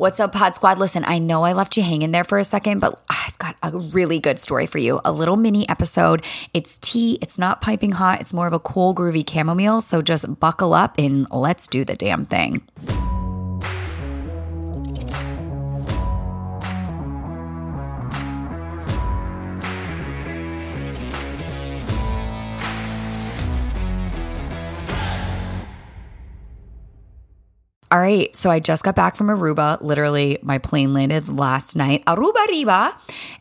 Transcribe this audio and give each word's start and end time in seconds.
What's 0.00 0.18
up, 0.18 0.32
Pod 0.32 0.54
Squad? 0.54 0.78
Listen, 0.78 1.04
I 1.06 1.18
know 1.18 1.42
I 1.42 1.52
left 1.52 1.76
you 1.76 1.82
hanging 1.82 2.10
there 2.10 2.24
for 2.24 2.38
a 2.38 2.42
second, 2.42 2.80
but 2.80 2.98
I've 3.10 3.36
got 3.36 3.56
a 3.62 3.70
really 3.76 4.18
good 4.18 4.38
story 4.38 4.64
for 4.64 4.78
you. 4.78 4.98
A 5.04 5.12
little 5.12 5.36
mini 5.36 5.68
episode. 5.68 6.24
It's 6.54 6.78
tea, 6.78 7.18
it's 7.20 7.38
not 7.38 7.60
piping 7.60 7.92
hot, 7.92 8.18
it's 8.18 8.32
more 8.32 8.46
of 8.46 8.54
a 8.54 8.58
cool, 8.58 8.94
groovy 8.94 9.28
chamomile. 9.28 9.82
So 9.82 10.00
just 10.00 10.40
buckle 10.40 10.72
up 10.72 10.94
and 10.96 11.30
let's 11.30 11.68
do 11.68 11.84
the 11.84 11.96
damn 11.96 12.24
thing. 12.24 12.62
All 27.92 27.98
right, 27.98 28.34
so 28.36 28.52
I 28.52 28.60
just 28.60 28.84
got 28.84 28.94
back 28.94 29.16
from 29.16 29.26
Aruba. 29.26 29.82
Literally, 29.82 30.38
my 30.42 30.58
plane 30.58 30.94
landed 30.94 31.28
last 31.28 31.74
night, 31.74 32.04
Aruba 32.04 32.46
Riba, 32.46 32.92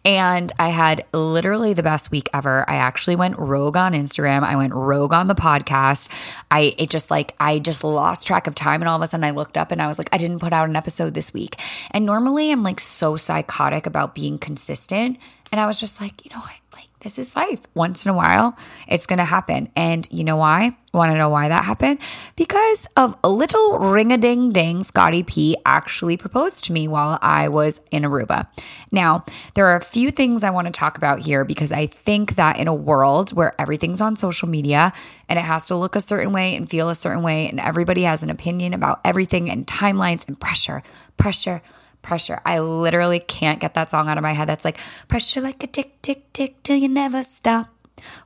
and 0.04 0.52
I 0.58 0.70
had 0.70 1.06
literally 1.14 1.74
the 1.74 1.84
best 1.84 2.10
week 2.10 2.30
ever. 2.34 2.68
I 2.68 2.78
actually 2.78 3.16
went 3.16 3.38
rogue 3.38 3.78
on 3.78 3.94
Instagram. 3.94 4.42
I 4.42 4.56
went 4.56 4.74
rogue 4.74 5.14
on 5.14 5.28
the 5.28 5.36
podcast. 5.36 6.10
I 6.50 6.74
it 6.80 6.90
just 6.90 7.12
like 7.12 7.36
I 7.40 7.60
just 7.60 7.84
lost 7.84 8.26
track 8.26 8.48
of 8.48 8.56
time, 8.56 8.82
and 8.82 8.90
all 8.90 8.96
of 8.96 9.04
a 9.04 9.08
sudden 9.08 9.24
I 9.24 9.32
looked 9.32 9.56
up 9.56 9.72
and 9.72 9.84
I 9.84 9.86
was 9.86 10.00
like, 10.00 10.10
I 10.12 10.18
didn't 10.18 10.40
put 10.40 10.52
out 10.52 10.68
an 10.68 10.76
episode 10.76 11.14
this 11.14 11.32
week. 11.32 11.56
And 11.92 12.08
normally 12.08 12.52
I'm 12.52 12.64
like 12.64 12.80
so 12.80 13.18
psychotic 13.18 13.86
about 13.86 14.16
being 14.16 14.40
consistent, 14.40 15.20
and 15.52 15.62
I 15.62 15.68
was 15.68 15.80
just 15.80 16.02
like, 16.02 16.26
you 16.26 16.32
know 16.36 16.42
what, 16.42 16.60
like 16.74 16.89
this 17.02 17.18
is 17.18 17.36
life. 17.36 17.62
Once 17.74 18.06
in 18.06 18.12
a 18.12 18.16
while, 18.16 18.58
it's 18.88 19.08
going 19.08 19.20
to 19.20 19.26
happen. 19.26 19.70
And 19.76 20.08
you 20.12 20.24
know 20.24 20.38
why? 20.38 20.76
Want 20.94 21.12
to 21.12 21.18
know 21.18 21.30
why 21.30 21.48
that 21.48 21.66
happened? 21.66 22.00
Because 22.36 22.88
of 22.98 23.16
a 23.24 23.30
little 23.30 23.78
ring 23.78 24.12
a 24.12 24.18
ding 24.18 24.52
ding, 24.52 24.84
Scotty 24.84 25.24
P 25.24 25.56
actually 25.66 26.18
proposed 26.18 26.66
to 26.66 26.74
me 26.74 26.88
while 26.88 27.20
I 27.22 27.48
was 27.48 27.82
in 27.92 28.04
Aruba. 28.04 28.48
Now, 28.92 29.24
there 29.54 29.68
are 29.68 29.76
a 29.76 29.82
few 29.82 30.10
things 30.10 30.44
I 30.44 30.50
want 30.50 30.66
to 30.66 30.72
talk 30.72 30.98
about 30.98 31.20
here 31.20 31.46
because 31.46 31.72
I 31.72 31.86
think 31.86 32.36
that 32.36 32.60
in 32.60 32.68
a 32.68 32.74
world 32.74 33.34
where 33.34 33.54
everything's 33.62 34.02
on 34.02 34.16
social 34.16 34.50
media 34.50 34.92
and 35.30 35.38
it 35.38 35.44
has 35.44 35.68
to 35.68 35.76
look 35.76 35.96
a 35.96 36.02
certain 36.02 36.34
way 36.34 36.56
and 36.56 36.68
feel 36.68 36.90
a 36.90 36.96
certain 36.96 37.24
way, 37.24 37.48
and 37.48 37.60
everybody 37.60 38.02
has 38.02 38.24
an 38.24 38.32
opinion 38.32 38.74
about 38.74 39.00
everything 39.06 39.50
and 39.50 39.68
timelines 39.68 40.28
and 40.28 40.40
pressure, 40.40 40.82
pressure, 41.18 41.62
pressure. 42.02 42.42
I 42.46 42.60
literally 42.60 43.20
can't 43.20 43.60
get 43.60 43.74
that 43.74 43.90
song 43.90 44.08
out 44.08 44.18
of 44.18 44.22
my 44.22 44.34
head. 44.34 44.48
That's 44.48 44.66
like 44.66 44.78
pressure 45.08 45.42
like 45.42 45.64
a 45.64 45.68
tick, 45.68 46.02
tick, 46.02 46.32
tick 46.34 46.62
till 46.64 46.78
you 46.78 46.88
never 46.88 47.24
stop. 47.24 47.68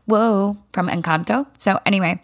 Whoa, 0.05 0.57
from 0.71 0.88
Encanto. 0.88 1.47
So, 1.57 1.80
anyway, 1.85 2.21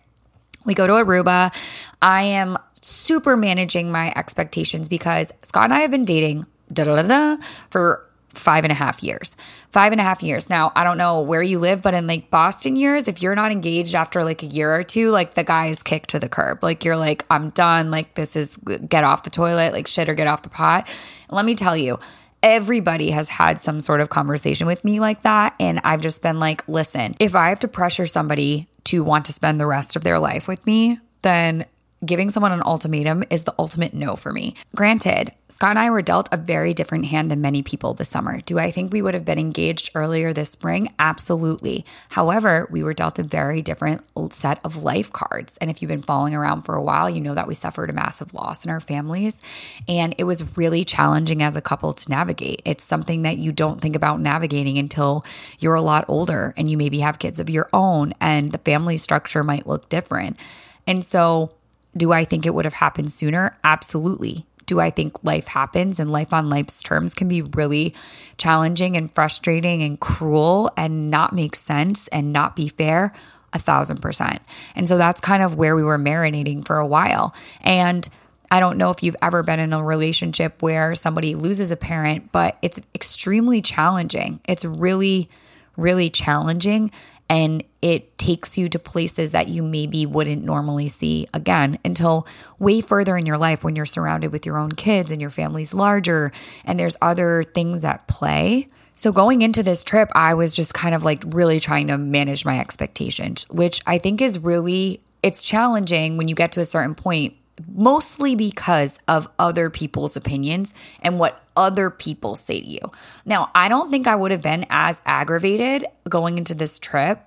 we 0.65 0.73
go 0.73 0.85
to 0.87 0.93
Aruba. 0.93 1.53
I 2.01 2.23
am 2.23 2.57
super 2.81 3.35
managing 3.35 3.91
my 3.91 4.13
expectations 4.15 4.87
because 4.87 5.33
Scott 5.41 5.65
and 5.65 5.73
I 5.73 5.79
have 5.79 5.91
been 5.91 6.05
dating 6.05 6.45
da, 6.71 6.83
da, 6.83 7.01
da, 7.01 7.37
for 7.69 8.08
five 8.33 8.63
and 8.63 8.71
a 8.71 8.75
half 8.75 9.03
years. 9.03 9.35
Five 9.71 9.91
and 9.91 10.01
a 10.01 10.03
half 10.03 10.23
years. 10.23 10.49
Now, 10.49 10.71
I 10.75 10.83
don't 10.83 10.97
know 10.97 11.21
where 11.21 11.41
you 11.41 11.59
live, 11.59 11.81
but 11.81 11.93
in 11.93 12.07
like 12.07 12.29
Boston 12.29 12.75
years, 12.75 13.07
if 13.07 13.21
you're 13.21 13.35
not 13.35 13.51
engaged 13.51 13.95
after 13.95 14.23
like 14.23 14.43
a 14.43 14.47
year 14.47 14.73
or 14.73 14.83
two, 14.83 15.09
like 15.09 15.35
the 15.35 15.43
guy 15.43 15.67
is 15.67 15.83
kicked 15.83 16.09
to 16.11 16.19
the 16.19 16.29
curb. 16.29 16.63
Like 16.63 16.85
you're 16.85 16.97
like, 16.97 17.25
I'm 17.29 17.49
done. 17.51 17.91
Like 17.91 18.15
this 18.15 18.35
is 18.35 18.57
get 18.57 19.03
off 19.03 19.23
the 19.23 19.29
toilet, 19.29 19.73
like 19.73 19.87
shit 19.87 20.09
or 20.09 20.13
get 20.13 20.27
off 20.27 20.43
the 20.43 20.49
pot. 20.49 20.87
Let 21.29 21.45
me 21.45 21.55
tell 21.55 21.77
you, 21.77 21.99
everybody 22.41 23.11
has 23.11 23.29
had 23.29 23.59
some 23.59 23.81
sort 23.81 24.01
of 24.01 24.09
conversation 24.09 24.67
with 24.67 24.83
me 24.83 24.99
like 24.99 25.23
that. 25.23 25.55
And 25.59 25.79
I've 25.83 26.01
just 26.01 26.21
been 26.21 26.39
like, 26.39 26.67
listen, 26.67 27.15
if 27.19 27.35
I 27.35 27.49
have 27.49 27.59
to 27.61 27.67
pressure 27.67 28.05
somebody 28.05 28.67
to 28.85 29.03
want 29.03 29.25
to 29.25 29.33
spend 29.33 29.59
the 29.59 29.67
rest 29.67 29.95
of 29.95 30.03
their 30.03 30.19
life 30.19 30.47
with 30.47 30.65
me, 30.65 30.99
then 31.21 31.65
giving 32.05 32.29
someone 32.29 32.51
an 32.51 32.63
ultimatum 32.65 33.23
is 33.29 33.43
the 33.43 33.53
ultimate 33.59 33.93
no 33.93 34.15
for 34.15 34.31
me. 34.31 34.55
Granted, 34.75 35.33
Scott 35.49 35.71
and 35.71 35.79
I 35.79 35.89
were 35.89 36.01
dealt 36.01 36.29
a 36.31 36.37
very 36.37 36.73
different 36.73 37.05
hand 37.05 37.31
than 37.31 37.41
many 37.41 37.63
people 37.63 37.93
this 37.93 38.09
summer. 38.09 38.39
Do 38.41 38.59
I 38.59 38.71
think 38.71 38.93
we 38.93 39.01
would 39.01 39.15
have 39.15 39.25
been 39.25 39.39
engaged 39.39 39.91
earlier 39.95 40.31
this 40.31 40.51
spring? 40.51 40.93
Absolutely. 40.99 41.85
However, 42.09 42.67
we 42.69 42.83
were 42.83 42.93
dealt 42.93 43.19
a 43.19 43.23
very 43.23 43.61
different 43.61 44.03
set 44.31 44.59
of 44.63 44.83
life 44.83 45.11
cards. 45.11 45.57
And 45.57 45.69
if 45.69 45.81
you've 45.81 45.89
been 45.89 46.01
following 46.01 46.35
around 46.35 46.61
for 46.61 46.75
a 46.75 46.81
while, 46.81 47.09
you 47.09 47.19
know 47.19 47.33
that 47.33 47.47
we 47.47 47.55
suffered 47.55 47.89
a 47.89 47.93
massive 47.93 48.33
loss 48.33 48.63
in 48.63 48.71
our 48.71 48.79
families. 48.79 49.41
And 49.87 50.13
it 50.17 50.25
was 50.25 50.55
really 50.55 50.85
challenging 50.85 51.41
as 51.41 51.55
a 51.55 51.61
couple 51.61 51.93
to 51.93 52.09
navigate. 52.09 52.61
It's 52.63 52.83
something 52.83 53.23
that 53.23 53.39
you 53.39 53.51
don't 53.51 53.81
think 53.81 53.95
about 53.95 54.21
navigating 54.21 54.77
until 54.77 55.25
you're 55.57 55.75
a 55.75 55.81
lot 55.81 56.05
older 56.07 56.53
and 56.55 56.69
you 56.69 56.77
maybe 56.77 56.99
have 56.99 57.19
kids 57.19 57.39
of 57.39 57.49
your 57.49 57.69
own 57.73 58.13
and 58.21 58.51
the 58.51 58.59
family 58.59 58.97
structure 58.97 59.43
might 59.43 59.65
look 59.65 59.89
different. 59.89 60.39
And 60.85 61.03
so, 61.03 61.51
do 61.95 62.11
I 62.11 62.25
think 62.25 62.45
it 62.45 62.53
would 62.53 62.65
have 62.65 62.73
happened 62.73 63.11
sooner? 63.11 63.57
Absolutely. 63.63 64.45
Do 64.65 64.79
I 64.79 64.91
think 64.91 65.23
life 65.23 65.47
happens 65.47 65.99
and 65.99 66.11
life 66.11 66.31
on 66.31 66.49
life's 66.49 66.83
terms 66.83 67.15
can 67.15 67.27
be 67.27 67.41
really 67.41 67.95
challenging 68.37 68.95
and 68.95 69.13
frustrating 69.13 69.81
and 69.81 69.99
cruel 69.99 70.71
and 70.77 71.09
not 71.09 71.33
make 71.33 71.55
sense 71.55 72.07
and 72.09 72.31
not 72.31 72.55
be 72.55 72.67
fair? 72.67 73.13
A 73.51 73.57
thousand 73.57 73.99
percent. 74.01 74.43
And 74.75 74.87
so 74.87 74.97
that's 74.97 75.21
kind 75.21 75.41
of 75.41 75.55
where 75.55 75.75
we 75.75 75.83
were 75.83 75.97
marinating 75.97 76.65
for 76.65 76.77
a 76.77 76.85
while. 76.85 77.33
And 77.61 78.07
I 78.51 78.59
don't 78.59 78.77
know 78.77 78.91
if 78.91 79.01
you've 79.01 79.15
ever 79.23 79.41
been 79.41 79.59
in 79.59 79.73
a 79.73 79.83
relationship 79.83 80.61
where 80.61 80.93
somebody 80.93 81.33
loses 81.33 81.71
a 81.71 81.75
parent, 81.75 82.31
but 82.31 82.57
it's 82.61 82.79
extremely 82.93 83.61
challenging. 83.61 84.39
It's 84.47 84.65
really, 84.65 85.29
really 85.77 86.11
challenging 86.11 86.91
and 87.29 87.63
it 87.81 88.17
takes 88.17 88.57
you 88.57 88.67
to 88.67 88.79
places 88.79 89.31
that 89.31 89.47
you 89.47 89.63
maybe 89.63 90.05
wouldn't 90.05 90.43
normally 90.43 90.87
see 90.87 91.27
again 91.33 91.79
until 91.85 92.27
way 92.57 92.81
further 92.81 93.17
in 93.17 93.25
your 93.25 93.37
life 93.37 93.63
when 93.63 93.75
you're 93.75 93.85
surrounded 93.85 94.31
with 94.31 94.45
your 94.45 94.57
own 94.57 94.71
kids 94.73 95.11
and 95.11 95.21
your 95.21 95.29
family's 95.29 95.73
larger 95.73 96.31
and 96.65 96.79
there's 96.79 96.97
other 97.01 97.43
things 97.43 97.85
at 97.85 98.07
play. 98.07 98.67
So, 98.95 99.13
going 99.13 99.41
into 99.41 99.63
this 99.63 99.85
trip, 99.85 100.09
I 100.13 100.33
was 100.33 100.53
just 100.53 100.73
kind 100.73 100.93
of 100.93 101.03
like 101.03 101.23
really 101.27 101.61
trying 101.61 101.87
to 101.87 101.97
manage 101.97 102.43
my 102.43 102.59
expectations, 102.59 103.45
which 103.49 103.81
I 103.87 103.97
think 103.97 104.21
is 104.21 104.37
really 104.39 104.99
it's 105.23 105.43
challenging 105.43 106.17
when 106.17 106.27
you 106.27 106.35
get 106.35 106.51
to 106.53 106.59
a 106.59 106.65
certain 106.65 106.95
point 106.95 107.35
mostly 107.67 108.35
because 108.35 108.99
of 109.07 109.27
other 109.37 109.69
people's 109.69 110.15
opinions 110.15 110.73
and 111.01 111.19
what 111.19 111.43
other 111.55 111.89
people 111.89 112.35
say 112.35 112.61
to 112.61 112.67
you. 112.67 112.79
Now, 113.25 113.51
I 113.53 113.67
don't 113.67 113.91
think 113.91 114.07
I 114.07 114.15
would 114.15 114.31
have 114.31 114.41
been 114.41 114.65
as 114.69 115.01
aggravated 115.05 115.85
going 116.07 116.37
into 116.37 116.55
this 116.55 116.79
trip 116.79 117.19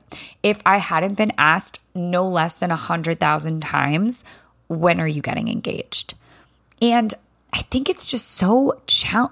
if 0.42 0.62
I 0.65 0.78
hadn't 0.78 1.15
been 1.15 1.32
asked 1.37 1.81
no 1.94 2.26
less 2.26 2.56
than 2.56 2.71
a 2.71 2.76
hundred 2.76 3.21
thousand 3.21 3.60
times, 3.60 4.25
when 4.69 5.00
are 5.00 5.09
you 5.09 5.22
getting 5.22 5.48
engaged? 5.48 6.15
And 6.81 7.15
I 7.54 7.58
think 7.58 7.90
it's 7.90 8.10
just 8.10 8.30
so. 8.30 8.80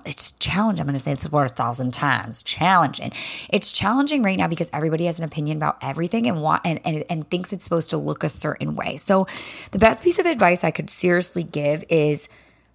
It's 0.05 0.33
challenging. 0.33 0.81
I'm 0.81 0.87
going 0.87 0.97
to 0.97 1.03
say 1.03 1.15
this 1.15 1.31
word 1.31 1.47
a 1.47 1.55
thousand 1.55 1.93
times. 1.93 2.43
Challenging. 2.43 3.13
It's 3.49 3.73
challenging 3.73 4.23
right 4.23 4.37
now 4.37 4.47
because 4.47 4.69
everybody 4.75 5.07
has 5.07 5.19
an 5.19 5.25
opinion 5.25 5.57
about 5.57 5.79
everything 5.81 6.27
and 6.27 6.43
want 6.43 6.61
and, 6.67 6.81
and 6.85 7.05
and 7.09 7.31
thinks 7.31 7.53
it's 7.53 7.65
supposed 7.65 7.91
to 7.91 7.97
look 7.97 8.23
a 8.23 8.29
certain 8.29 8.75
way. 8.77 8.99
So, 8.99 9.27
the 9.71 9.79
best 9.79 10.03
piece 10.03 10.19
of 10.19 10.27
advice 10.27 10.65
I 10.65 10.71
could 10.71 10.91
seriously 10.91 11.43
give 11.43 11.83
is 11.89 12.29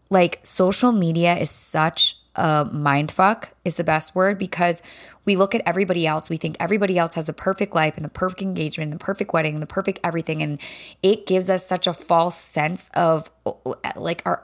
like 0.10 0.40
social 0.44 0.92
media 0.92 1.36
is 1.36 1.52
such 1.52 2.18
a 2.36 2.66
mind 2.66 3.12
fuck 3.12 3.54
is 3.64 3.78
the 3.78 3.84
best 3.84 4.16
word 4.16 4.38
because 4.38 4.82
we 5.26 5.36
look 5.36 5.56
at 5.56 5.62
everybody 5.66 6.06
else. 6.06 6.30
We 6.30 6.38
think 6.38 6.56
everybody 6.60 6.98
else 6.98 7.16
has 7.16 7.26
the 7.26 7.34
perfect 7.34 7.74
life 7.74 7.96
and 7.96 8.06
the 8.06 8.10
perfect 8.10 8.42
engagement 8.42 8.92
and 8.92 9.00
the 9.00 9.04
perfect 9.04 9.34
wedding 9.34 9.54
and 9.54 9.64
the 9.64 9.68
perfect 9.68 10.00
everything. 10.04 10.42
And 10.42 10.60
it 11.02 11.26
gives 11.26 11.50
us 11.50 11.66
such 11.66 11.88
a 11.88 11.94
false 11.94 12.38
sense 12.38 12.90
of 12.94 13.30
like 13.96 14.22
our 14.26 14.44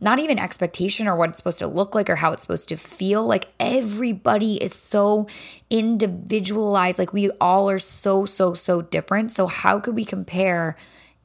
not 0.00 0.18
even 0.18 0.38
expectation 0.38 1.06
or 1.08 1.16
what 1.16 1.30
it's 1.30 1.38
supposed 1.38 1.58
to 1.58 1.66
look 1.66 1.94
like 1.94 2.08
or 2.10 2.16
how 2.16 2.32
it's 2.32 2.42
supposed 2.42 2.68
to 2.68 2.76
feel. 2.76 3.26
Like 3.26 3.48
everybody 3.58 4.62
is 4.62 4.74
so 4.74 5.26
individualized. 5.70 6.98
Like 6.98 7.12
we 7.12 7.30
all 7.40 7.70
are 7.70 7.78
so, 7.78 8.24
so, 8.24 8.54
so 8.54 8.82
different. 8.82 9.32
So, 9.32 9.46
how 9.46 9.80
could 9.80 9.94
we 9.94 10.04
compare? 10.04 10.76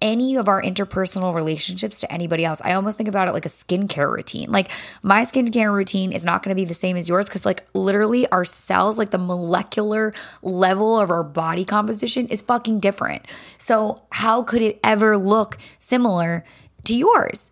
Any 0.03 0.35
of 0.35 0.49
our 0.49 0.61
interpersonal 0.61 1.33
relationships 1.33 2.01
to 2.01 2.11
anybody 2.11 2.43
else. 2.43 2.61
I 2.63 2.73
almost 2.73 2.97
think 2.97 3.07
about 3.07 3.29
it 3.29 3.31
like 3.31 3.45
a 3.45 3.49
skincare 3.49 4.11
routine. 4.11 4.51
Like 4.51 4.69
my 5.01 5.21
skincare 5.21 5.73
routine 5.73 6.11
is 6.11 6.25
not 6.25 6.43
going 6.43 6.49
to 6.49 6.61
be 6.61 6.65
the 6.65 6.73
same 6.73 6.97
as 6.97 7.07
yours 7.07 7.27
because, 7.27 7.45
like, 7.45 7.65
literally, 7.73 8.27
our 8.27 8.43
cells, 8.43 8.97
like 8.97 9.11
the 9.11 9.17
molecular 9.17 10.13
level 10.41 10.99
of 10.99 11.09
our 11.09 11.23
body 11.23 11.63
composition 11.63 12.27
is 12.27 12.41
fucking 12.41 12.81
different. 12.81 13.25
So, 13.57 14.03
how 14.11 14.43
could 14.43 14.61
it 14.61 14.79
ever 14.83 15.17
look 15.17 15.57
similar 15.79 16.43
to 16.83 16.93
yours? 16.93 17.51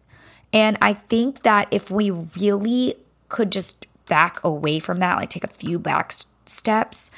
And 0.51 0.77
I 0.81 0.93
think 0.93 1.43
that 1.43 1.69
if 1.71 1.89
we 1.89 2.11
really 2.11 2.95
could 3.29 3.51
just 3.51 3.87
back 4.07 4.43
away 4.43 4.79
from 4.79 4.99
that, 4.99 5.15
like 5.15 5.29
take 5.29 5.45
a 5.45 5.47
few 5.47 5.79
back 5.79 6.13
steps 6.45 7.11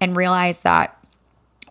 and 0.00 0.16
realize 0.16 0.60
that 0.60 0.97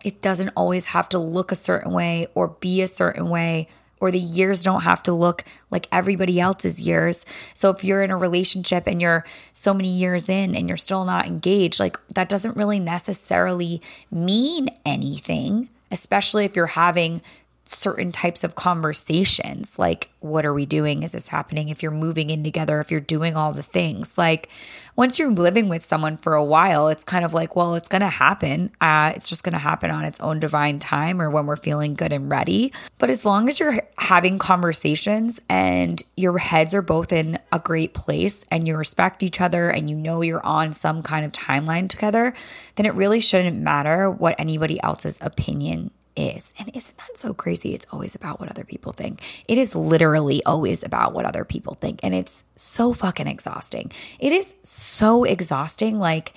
it 0.04 0.20
doesn't 0.20 0.50
always 0.50 0.86
have 0.86 1.08
to 1.10 1.18
look 1.18 1.52
a 1.52 1.56
certain 1.56 1.92
way 1.92 2.26
or 2.34 2.48
be 2.48 2.82
a 2.82 2.86
certain 2.86 3.28
way 3.28 3.68
or 4.00 4.10
the 4.10 4.18
years 4.18 4.62
don't 4.62 4.82
have 4.82 5.02
to 5.04 5.12
look 5.12 5.42
like 5.70 5.86
everybody 5.90 6.40
else's 6.40 6.80
years. 6.80 7.26
So 7.54 7.70
if 7.70 7.82
you're 7.82 8.02
in 8.02 8.10
a 8.10 8.16
relationship 8.16 8.86
and 8.86 9.00
you're 9.00 9.24
so 9.52 9.74
many 9.74 9.88
years 9.88 10.28
in 10.28 10.54
and 10.54 10.68
you're 10.68 10.76
still 10.76 11.04
not 11.04 11.26
engaged, 11.26 11.80
like 11.80 11.96
that 12.14 12.28
doesn't 12.28 12.56
really 12.56 12.80
necessarily 12.80 13.82
mean 14.10 14.68
anything, 14.84 15.68
especially 15.90 16.44
if 16.44 16.54
you're 16.54 16.66
having 16.66 17.22
certain 17.68 18.10
types 18.10 18.44
of 18.44 18.54
conversations 18.54 19.78
like 19.78 20.10
what 20.20 20.44
are 20.44 20.54
we 20.54 20.66
doing? 20.66 21.02
Is 21.04 21.12
this 21.12 21.28
happening? 21.28 21.68
If 21.68 21.82
you're 21.82 21.92
moving 21.92 22.30
in 22.30 22.42
together 22.42 22.80
if 22.80 22.90
you're 22.90 23.00
doing 23.00 23.36
all 23.36 23.52
the 23.52 23.62
things. 23.62 24.16
Like 24.18 24.48
once 24.96 25.18
you're 25.18 25.30
living 25.30 25.68
with 25.68 25.84
someone 25.84 26.16
for 26.16 26.34
a 26.34 26.44
while 26.44 26.88
it's 26.88 27.04
kind 27.04 27.24
of 27.24 27.32
like 27.32 27.54
well 27.54 27.74
it's 27.74 27.88
going 27.88 28.00
to 28.00 28.08
happen. 28.08 28.70
Uh, 28.80 29.12
it's 29.14 29.28
just 29.28 29.44
going 29.44 29.52
to 29.52 29.58
happen 29.58 29.90
on 29.90 30.04
its 30.04 30.18
own 30.20 30.40
divine 30.40 30.78
time 30.78 31.20
or 31.20 31.30
when 31.30 31.46
we're 31.46 31.56
feeling 31.56 31.94
good 31.94 32.12
and 32.12 32.30
ready. 32.30 32.72
But 32.98 33.10
as 33.10 33.24
long 33.24 33.48
as 33.48 33.60
you're 33.60 33.80
having 33.98 34.38
conversations 34.38 35.40
and 35.48 36.02
your 36.16 36.38
heads 36.38 36.74
are 36.74 36.82
both 36.82 37.12
in 37.12 37.38
a 37.52 37.58
great 37.58 37.92
place 37.92 38.44
and 38.50 38.66
you 38.66 38.76
respect 38.76 39.22
each 39.22 39.40
other 39.40 39.68
and 39.68 39.90
you 39.90 39.96
know 39.96 40.22
you're 40.22 40.44
on 40.44 40.72
some 40.72 41.02
kind 41.02 41.24
of 41.24 41.32
timeline 41.32 41.88
together 41.88 42.32
then 42.76 42.86
it 42.86 42.94
really 42.94 43.20
shouldn't 43.20 43.58
matter 43.58 44.10
what 44.10 44.34
anybody 44.38 44.82
else's 44.82 45.18
opinion 45.20 45.90
is. 46.18 46.54
And 46.58 46.70
isn't 46.74 46.98
that 46.98 47.16
so 47.16 47.32
crazy? 47.32 47.74
It's 47.74 47.86
always 47.92 48.14
about 48.14 48.40
what 48.40 48.50
other 48.50 48.64
people 48.64 48.92
think. 48.92 49.22
It 49.46 49.56
is 49.58 49.74
literally 49.74 50.42
always 50.44 50.82
about 50.82 51.14
what 51.14 51.24
other 51.24 51.44
people 51.44 51.74
think. 51.74 52.00
And 52.02 52.14
it's 52.14 52.44
so 52.54 52.92
fucking 52.92 53.26
exhausting. 53.26 53.92
It 54.18 54.32
is 54.32 54.56
so 54.62 55.24
exhausting. 55.24 55.98
Like, 55.98 56.34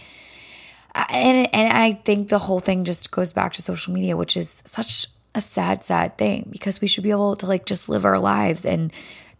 uh, 0.94 1.06
and, 1.10 1.48
and 1.54 1.74
I 1.78 1.94
think 1.94 2.30
the 2.30 2.40
whole 2.40 2.60
thing 2.60 2.84
just 2.84 3.12
goes 3.12 3.34
back 3.34 3.54
to 3.54 3.62
social 3.62 3.94
media, 3.94 4.16
which 4.16 4.38
is 4.38 4.62
such 4.66 5.08
a 5.34 5.42
sad, 5.42 5.84
sad 5.84 6.18
thing 6.18 6.48
because 6.52 6.82
we 6.82 6.88
should 6.88 7.04
be 7.04 7.12
able 7.12 7.36
to 7.38 7.46
like 7.46 7.66
just 7.66 7.90
live 7.90 8.06
our 8.06 8.20
lives 8.20 8.66
and 8.66 8.92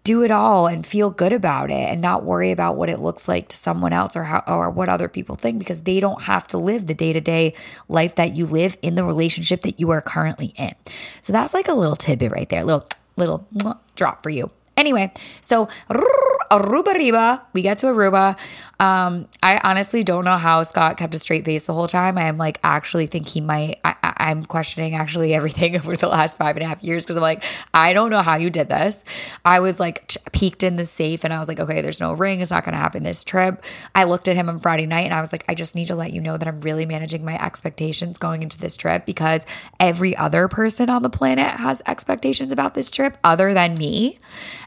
do 0.04 0.24
it 0.24 0.32
all 0.32 0.68
and 0.68 0.86
feel 0.86 1.10
good 1.10 1.34
about 1.34 1.70
it 1.70 1.90
and 1.90 2.02
not 2.02 2.24
worry 2.24 2.52
about 2.52 2.76
what 2.76 2.90
it 2.90 3.00
looks 3.00 3.28
like 3.28 3.48
to 3.50 3.56
someone 3.56 3.94
else 3.94 4.16
or 4.16 4.24
how 4.24 4.44
or 4.48 4.70
what 4.70 4.90
other 4.90 5.08
people 5.08 5.36
think 5.36 5.60
because 5.60 5.82
they 5.82 6.00
don't 6.00 6.24
have 6.24 6.48
to 6.48 6.58
live 6.58 6.88
the 6.88 6.94
day-to-day 6.94 7.54
life 7.88 8.16
that 8.16 8.36
you 8.36 8.46
live 8.46 8.78
in 8.82 8.96
the 8.96 9.04
relationship 9.04 9.62
that 9.62 9.80
you 9.80 9.92
are 9.92 10.02
currently 10.02 10.54
in. 10.56 10.74
So 11.22 11.32
that's 11.32 11.54
like 11.54 11.68
a 11.68 11.74
little 11.74 11.96
tidbit 11.96 12.32
right 12.32 12.50
there, 12.50 12.64
little 12.64 12.88
little 13.16 13.48
drop 13.96 14.24
for 14.24 14.30
you. 14.30 14.50
Anyway, 14.78 15.14
so 15.42 15.68
Aruba 16.52 16.96
Riba. 16.96 17.42
We 17.54 17.62
get 17.62 17.78
to 17.80 17.88
Aruba. 17.88 18.38
Um, 18.80 19.28
I 19.44 19.60
honestly 19.64 20.04
don't 20.04 20.26
know 20.26 20.38
how 20.38 20.64
Scott 20.64 20.98
kept 20.98 21.14
a 21.14 21.20
straight 21.20 21.46
face 21.46 21.66
the 21.66 21.74
whole 21.74 21.88
time. 21.88 22.18
I'm 22.18 22.38
like, 22.38 22.60
actually 22.64 23.06
think 23.06 23.30
he 23.30 23.42
might. 23.42 23.80
I, 23.86 23.96
am 24.30 24.46
questioning 24.46 24.94
actually 24.94 25.34
everything 25.34 25.76
over 25.78 25.96
the 25.96 26.08
last 26.08 26.38
five 26.38 26.56
and 26.56 26.64
a 26.64 26.68
half 26.68 26.84
years 26.84 27.04
because 27.04 27.18
I'm 27.18 27.24
like, 27.24 27.44
I 27.74 27.94
don't 27.94 28.12
know 28.12 28.22
how 28.22 28.36
you 28.36 28.50
did 28.50 28.70
this. 28.70 29.04
I 29.44 29.60
was 29.60 29.80
like 29.80 30.16
peeked 30.32 30.62
in 30.62 30.76
the 30.76 30.84
safe 30.84 31.24
and 31.24 31.34
I 31.34 31.40
was 31.40 31.48
like, 31.48 31.60
okay, 31.60 31.82
there's 31.82 32.00
no 32.00 32.14
ring. 32.14 32.42
It's 32.42 32.52
not 32.52 32.64
going 32.64 32.74
to 32.74 32.80
happen 32.80 33.04
this 33.04 33.24
trip. 33.24 33.64
I 33.96 34.04
looked 34.04 34.28
at 34.28 34.36
him 34.36 34.50
on 34.50 34.60
Friday 34.60 34.86
night 34.86 35.06
and 35.06 35.14
I 35.14 35.22
was 35.22 35.32
like, 35.32 35.46
I 35.48 35.56
just 35.56 35.76
need 35.76 35.88
to 35.88 35.96
let 35.96 36.14
you 36.14 36.22
know 36.22 36.38
that 36.38 36.48
I'm 36.48 36.62
really 36.62 36.86
managing 36.86 37.26
my 37.26 37.44
expectations 37.44 38.18
going 38.18 38.44
into 38.44 38.60
this 38.60 38.76
trip 38.76 39.06
because 39.06 39.46
every 39.80 40.16
other 40.16 40.48
person 40.48 40.90
on 40.90 41.02
the 41.02 41.10
planet 41.10 41.60
has 41.60 41.82
expectations 41.88 42.52
about 42.52 42.74
this 42.74 42.92
trip 42.92 43.18
other 43.24 43.54
than 43.54 43.74
me. 43.76 44.20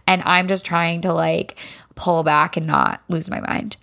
And 0.07 0.23
I'm 0.25 0.49
just 0.49 0.65
trying 0.65 1.03
to 1.03 1.13
like 1.13 1.59
pull 1.95 2.23
back 2.23 2.57
and 2.57 2.67
not 2.67 3.03
lose 3.09 3.31
my 3.31 3.41
mind. 3.41 3.77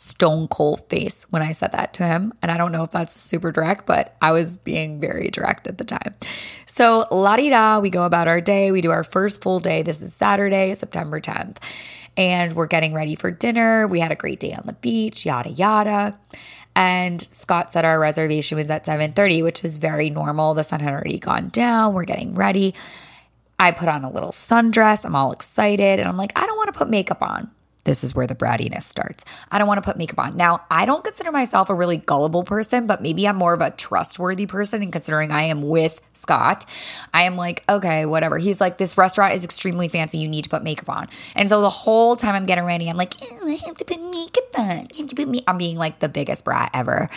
Stone 0.00 0.48
cold 0.48 0.88
face 0.88 1.26
when 1.28 1.42
I 1.42 1.52
said 1.52 1.72
that 1.72 1.92
to 1.94 2.04
him. 2.04 2.32
And 2.40 2.50
I 2.50 2.56
don't 2.56 2.72
know 2.72 2.84
if 2.84 2.90
that's 2.90 3.20
super 3.20 3.52
direct, 3.52 3.84
but 3.84 4.16
I 4.22 4.32
was 4.32 4.56
being 4.56 4.98
very 4.98 5.28
direct 5.28 5.66
at 5.66 5.76
the 5.76 5.84
time. 5.84 6.14
So, 6.64 7.06
la 7.10 7.36
di 7.36 7.50
da, 7.50 7.80
we 7.80 7.90
go 7.90 8.04
about 8.04 8.26
our 8.26 8.40
day. 8.40 8.72
We 8.72 8.80
do 8.80 8.92
our 8.92 9.04
first 9.04 9.42
full 9.42 9.60
day. 9.60 9.82
This 9.82 10.02
is 10.02 10.14
Saturday, 10.14 10.72
September 10.72 11.20
10th. 11.20 11.58
And 12.16 12.54
we're 12.54 12.66
getting 12.66 12.94
ready 12.94 13.14
for 13.14 13.30
dinner. 13.30 13.86
We 13.86 14.00
had 14.00 14.10
a 14.10 14.16
great 14.16 14.40
day 14.40 14.54
on 14.54 14.62
the 14.64 14.72
beach, 14.72 15.26
yada, 15.26 15.50
yada. 15.50 16.18
And 16.74 17.20
Scott 17.20 17.70
said 17.70 17.84
our 17.84 17.98
reservation 17.98 18.56
was 18.56 18.70
at 18.70 18.86
7:30, 18.86 19.42
which 19.42 19.62
was 19.62 19.76
very 19.76 20.08
normal. 20.08 20.54
The 20.54 20.64
sun 20.64 20.80
had 20.80 20.94
already 20.94 21.18
gone 21.18 21.50
down. 21.50 21.92
We're 21.92 22.04
getting 22.04 22.34
ready. 22.34 22.74
I 23.58 23.72
put 23.72 23.88
on 23.88 24.04
a 24.04 24.10
little 24.10 24.30
sundress. 24.30 25.04
I'm 25.04 25.14
all 25.14 25.32
excited. 25.32 26.00
And 26.00 26.08
I'm 26.08 26.16
like, 26.16 26.32
I 26.36 26.46
don't 26.46 26.56
want 26.56 26.72
to 26.72 26.78
put 26.78 26.88
makeup 26.88 27.20
on 27.20 27.50
this 27.90 28.04
is 28.04 28.14
where 28.14 28.28
the 28.28 28.36
brattiness 28.36 28.84
starts. 28.84 29.24
I 29.50 29.58
don't 29.58 29.66
want 29.66 29.82
to 29.82 29.88
put 29.88 29.98
makeup 29.98 30.20
on. 30.20 30.36
Now, 30.36 30.62
I 30.70 30.86
don't 30.86 31.02
consider 31.02 31.32
myself 31.32 31.70
a 31.70 31.74
really 31.74 31.96
gullible 31.96 32.44
person, 32.44 32.86
but 32.86 33.02
maybe 33.02 33.26
I'm 33.26 33.34
more 33.34 33.52
of 33.52 33.60
a 33.60 33.72
trustworthy 33.72 34.46
person. 34.46 34.80
And 34.80 34.92
considering 34.92 35.32
I 35.32 35.42
am 35.42 35.62
with 35.62 36.00
Scott, 36.12 36.64
I 37.12 37.24
am 37.24 37.34
like, 37.34 37.64
okay, 37.68 38.06
whatever. 38.06 38.38
He's 38.38 38.60
like, 38.60 38.78
this 38.78 38.96
restaurant 38.96 39.34
is 39.34 39.44
extremely 39.44 39.88
fancy. 39.88 40.18
You 40.18 40.28
need 40.28 40.44
to 40.44 40.50
put 40.50 40.62
makeup 40.62 40.88
on. 40.88 41.08
And 41.34 41.48
so 41.48 41.60
the 41.62 41.68
whole 41.68 42.14
time 42.14 42.36
I'm 42.36 42.46
getting 42.46 42.62
ready, 42.62 42.88
I'm 42.88 42.96
like, 42.96 43.14
I 43.20 43.58
have 43.66 43.74
to 43.74 43.84
put 43.84 44.00
makeup 44.00 44.56
on. 44.56 44.86
You 44.94 45.00
have 45.00 45.08
to 45.08 45.16
put 45.16 45.26
me. 45.26 45.42
I'm 45.48 45.58
being 45.58 45.76
like 45.76 45.98
the 45.98 46.08
biggest 46.08 46.44
brat 46.44 46.70
ever. 46.72 47.08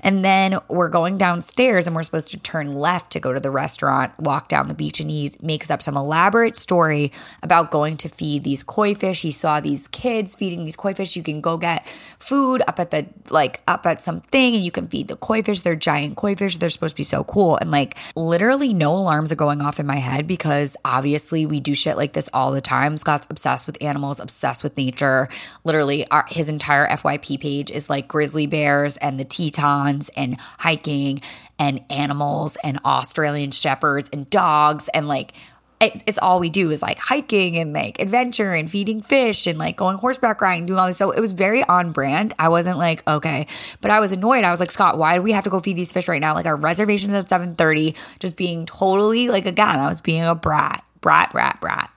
And 0.00 0.24
then 0.24 0.60
we're 0.68 0.90
going 0.90 1.18
downstairs 1.18 1.88
and 1.88 1.96
we're 1.96 2.04
supposed 2.04 2.28
to 2.28 2.38
turn 2.38 2.76
left 2.76 3.10
to 3.12 3.20
go 3.20 3.32
to 3.32 3.40
the 3.40 3.50
restaurant, 3.50 4.16
walk 4.20 4.46
down 4.46 4.68
the 4.68 4.74
beach, 4.74 5.00
and 5.00 5.10
he 5.10 5.32
makes 5.42 5.72
up 5.72 5.82
some 5.82 5.96
elaborate 5.96 6.54
story 6.54 7.10
about 7.42 7.72
going 7.72 7.96
to 7.96 8.08
feed 8.08 8.44
these 8.44 8.62
koi 8.62 8.94
fish. 8.94 9.22
He 9.22 9.32
saw 9.32 9.58
these 9.58 9.88
kids 9.88 10.19
kids 10.20 10.34
feeding 10.34 10.64
these 10.64 10.76
koi 10.76 10.92
fish. 10.92 11.16
You 11.16 11.22
can 11.22 11.40
go 11.40 11.56
get 11.56 11.86
food 12.18 12.62
up 12.68 12.78
at 12.78 12.90
the 12.90 13.06
like 13.30 13.62
up 13.66 13.86
at 13.86 14.02
something 14.02 14.54
and 14.54 14.62
you 14.62 14.70
can 14.70 14.86
feed 14.86 15.08
the 15.08 15.16
koi 15.16 15.42
fish. 15.42 15.62
They're 15.62 15.74
giant 15.74 16.16
koi 16.16 16.34
fish. 16.34 16.58
They're 16.58 16.68
supposed 16.68 16.94
to 16.94 17.00
be 17.00 17.04
so 17.04 17.24
cool. 17.24 17.56
And 17.56 17.70
like 17.70 17.96
literally 18.14 18.74
no 18.74 18.92
alarms 18.94 19.32
are 19.32 19.36
going 19.36 19.62
off 19.62 19.80
in 19.80 19.86
my 19.86 19.96
head 19.96 20.26
because 20.26 20.76
obviously 20.84 21.46
we 21.46 21.58
do 21.58 21.74
shit 21.74 21.96
like 21.96 22.12
this 22.12 22.28
all 22.34 22.52
the 22.52 22.60
time. 22.60 22.98
Scott's 22.98 23.26
obsessed 23.30 23.66
with 23.66 23.82
animals, 23.82 24.20
obsessed 24.20 24.62
with 24.62 24.76
nature. 24.76 25.28
Literally 25.64 26.06
our, 26.08 26.26
his 26.28 26.50
entire 26.50 26.86
FYP 26.88 27.40
page 27.40 27.70
is 27.70 27.88
like 27.88 28.06
grizzly 28.08 28.46
bears 28.46 28.98
and 28.98 29.18
the 29.18 29.24
Tetons 29.24 30.10
and 30.16 30.38
hiking 30.58 31.22
and 31.58 31.80
animals 31.90 32.56
and 32.64 32.78
Australian 32.84 33.50
shepherds 33.50 34.10
and 34.12 34.28
dogs 34.30 34.88
and 34.94 35.08
like 35.08 35.32
it, 35.80 36.02
it's 36.06 36.18
all 36.18 36.40
we 36.40 36.50
do 36.50 36.70
is 36.70 36.82
like 36.82 36.98
hiking 36.98 37.56
and 37.56 37.72
like 37.72 38.00
adventure 38.00 38.52
and 38.52 38.70
feeding 38.70 39.00
fish 39.00 39.46
and 39.46 39.58
like 39.58 39.76
going 39.76 39.96
horseback 39.96 40.40
riding, 40.40 40.66
doing 40.66 40.78
all 40.78 40.86
this. 40.86 40.98
So 40.98 41.10
it 41.10 41.20
was 41.20 41.32
very 41.32 41.64
on 41.64 41.92
brand. 41.92 42.34
I 42.38 42.50
wasn't 42.50 42.76
like, 42.76 43.06
okay, 43.08 43.46
but 43.80 43.90
I 43.90 43.98
was 44.00 44.12
annoyed. 44.12 44.44
I 44.44 44.50
was 44.50 44.60
like, 44.60 44.70
Scott, 44.70 44.98
why 44.98 45.16
do 45.16 45.22
we 45.22 45.32
have 45.32 45.44
to 45.44 45.50
go 45.50 45.58
feed 45.58 45.76
these 45.76 45.92
fish 45.92 46.06
right 46.06 46.20
now? 46.20 46.34
Like 46.34 46.46
our 46.46 46.56
reservation's 46.56 47.14
at 47.14 47.26
7:30, 47.26 47.96
just 48.18 48.36
being 48.36 48.66
totally 48.66 49.28
like 49.28 49.46
again, 49.46 49.78
I 49.78 49.86
was 49.86 50.02
being 50.02 50.24
a 50.24 50.34
brat, 50.34 50.84
brat, 51.00 51.32
brat, 51.32 51.60
brat. 51.60 51.90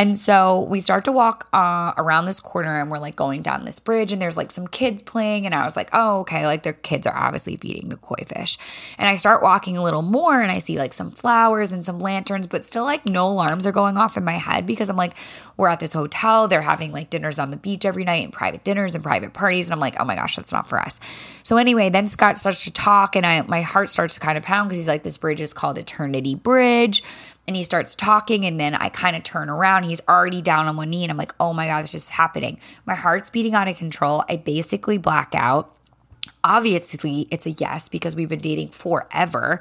And 0.00 0.16
so 0.16 0.62
we 0.62 0.80
start 0.80 1.04
to 1.04 1.12
walk 1.12 1.46
uh, 1.52 1.92
around 1.98 2.24
this 2.24 2.40
corner 2.40 2.80
and 2.80 2.90
we're 2.90 2.98
like 2.98 3.16
going 3.16 3.42
down 3.42 3.66
this 3.66 3.78
bridge 3.78 4.12
and 4.12 4.22
there's 4.22 4.38
like 4.38 4.50
some 4.50 4.66
kids 4.66 5.02
playing. 5.02 5.44
And 5.44 5.54
I 5.54 5.62
was 5.62 5.76
like, 5.76 5.90
oh, 5.92 6.20
okay, 6.20 6.46
like 6.46 6.62
their 6.62 6.72
kids 6.72 7.06
are 7.06 7.14
obviously 7.14 7.58
feeding 7.58 7.90
the 7.90 7.98
koi 7.98 8.24
fish. 8.26 8.56
And 8.96 9.06
I 9.06 9.16
start 9.16 9.42
walking 9.42 9.76
a 9.76 9.84
little 9.84 10.00
more 10.00 10.40
and 10.40 10.50
I 10.50 10.58
see 10.58 10.78
like 10.78 10.94
some 10.94 11.10
flowers 11.10 11.70
and 11.70 11.84
some 11.84 12.00
lanterns, 12.00 12.46
but 12.46 12.64
still 12.64 12.84
like 12.84 13.04
no 13.04 13.28
alarms 13.28 13.66
are 13.66 13.72
going 13.72 13.98
off 13.98 14.16
in 14.16 14.24
my 14.24 14.38
head 14.38 14.64
because 14.64 14.88
I'm 14.88 14.96
like, 14.96 15.12
we're 15.58 15.68
at 15.68 15.80
this 15.80 15.92
hotel. 15.92 16.48
They're 16.48 16.62
having 16.62 16.92
like 16.92 17.10
dinners 17.10 17.38
on 17.38 17.50
the 17.50 17.58
beach 17.58 17.84
every 17.84 18.04
night 18.04 18.24
and 18.24 18.32
private 18.32 18.64
dinners 18.64 18.94
and 18.94 19.04
private 19.04 19.34
parties. 19.34 19.66
And 19.66 19.74
I'm 19.74 19.80
like, 19.80 19.96
oh 20.00 20.06
my 20.06 20.14
gosh, 20.14 20.34
that's 20.34 20.54
not 20.54 20.66
for 20.66 20.78
us. 20.78 20.98
So 21.42 21.58
anyway, 21.58 21.90
then 21.90 22.08
Scott 22.08 22.38
starts 22.38 22.64
to 22.64 22.72
talk 22.72 23.16
and 23.16 23.26
I 23.26 23.42
my 23.42 23.60
heart 23.60 23.90
starts 23.90 24.14
to 24.14 24.20
kind 24.20 24.38
of 24.38 24.44
pound 24.44 24.70
because 24.70 24.78
he's 24.78 24.88
like, 24.88 25.02
this 25.02 25.18
bridge 25.18 25.42
is 25.42 25.52
called 25.52 25.76
Eternity 25.76 26.34
Bridge 26.34 27.02
and 27.50 27.56
he 27.56 27.64
starts 27.64 27.96
talking 27.96 28.46
and 28.46 28.60
then 28.60 28.76
I 28.76 28.90
kind 28.90 29.16
of 29.16 29.24
turn 29.24 29.50
around. 29.50 29.82
He's 29.82 30.00
already 30.08 30.40
down 30.40 30.68
on 30.68 30.76
one 30.76 30.88
knee 30.88 31.02
and 31.02 31.10
I'm 31.10 31.16
like, 31.16 31.34
oh 31.40 31.52
my 31.52 31.66
God, 31.66 31.82
this 31.82 31.96
is 31.96 32.10
happening. 32.10 32.60
My 32.86 32.94
heart's 32.94 33.28
beating 33.28 33.54
out 33.54 33.66
of 33.66 33.76
control. 33.76 34.22
I 34.28 34.36
basically 34.36 34.98
black 34.98 35.34
out. 35.34 35.76
Obviously, 36.42 37.26
it's 37.30 37.46
a 37.46 37.50
yes 37.50 37.88
because 37.88 38.16
we've 38.16 38.28
been 38.28 38.40
dating 38.40 38.68
forever. 38.68 39.60